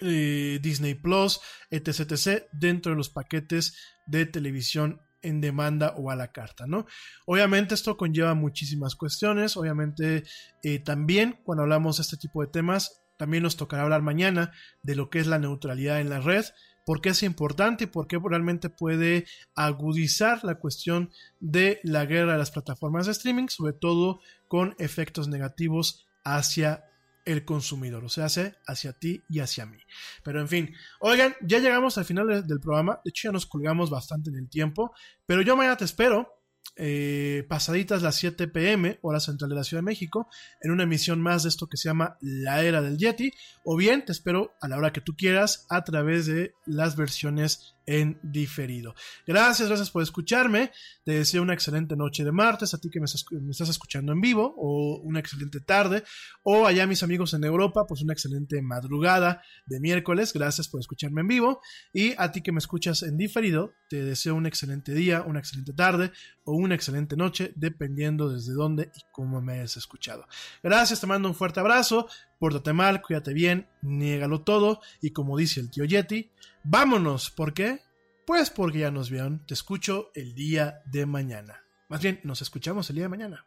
[0.00, 3.76] eh, Disney Plus, etc, etc, dentro de los paquetes
[4.06, 6.86] de televisión en demanda o a la carta, ¿no?
[7.26, 10.24] Obviamente esto conlleva muchísimas cuestiones, obviamente
[10.62, 14.94] eh, también cuando hablamos de este tipo de temas, también nos tocará hablar mañana de
[14.94, 16.44] lo que es la neutralidad en la red,
[16.84, 22.32] por qué es importante y por qué realmente puede agudizar la cuestión de la guerra
[22.32, 26.84] de las plataformas de streaming, sobre todo con efectos negativos hacia
[27.26, 28.26] el consumidor, o sea,
[28.66, 29.78] hacia ti y hacia mí.
[30.22, 33.90] Pero en fin, oigan, ya llegamos al final del programa, de hecho ya nos colgamos
[33.90, 34.94] bastante en el tiempo,
[35.26, 36.32] pero yo mañana te espero,
[36.76, 40.28] eh, pasaditas las 7 pm, hora central de la Ciudad de México,
[40.60, 43.32] en una emisión más de esto que se llama La Era del Yeti,
[43.64, 47.75] o bien te espero a la hora que tú quieras a través de las versiones
[47.86, 48.94] en diferido.
[49.26, 50.72] Gracias, gracias por escucharme.
[51.04, 54.54] Te deseo una excelente noche de martes, a ti que me estás, escuchando en vivo,
[54.58, 56.02] o una excelente tarde,
[56.42, 60.32] o allá mis amigos en Europa, pues una excelente madrugada de miércoles.
[60.32, 61.60] Gracias por escucharme en vivo.
[61.92, 65.72] Y a ti que me escuchas en diferido, te deseo un excelente día, una excelente
[65.72, 66.10] tarde
[66.44, 70.26] o una excelente noche, dependiendo desde dónde y cómo me hayas escuchado.
[70.62, 72.08] Gracias, te mando un fuerte abrazo,
[72.38, 76.30] pórtate mal, cuídate bien, niégalo todo y como dice el tío Yeti,
[76.68, 77.80] vámonos, ¿por qué?
[78.26, 81.62] Pues porque ya nos vieron, te escucho el día de mañana.
[81.88, 83.46] Más bien, nos escuchamos el día de mañana.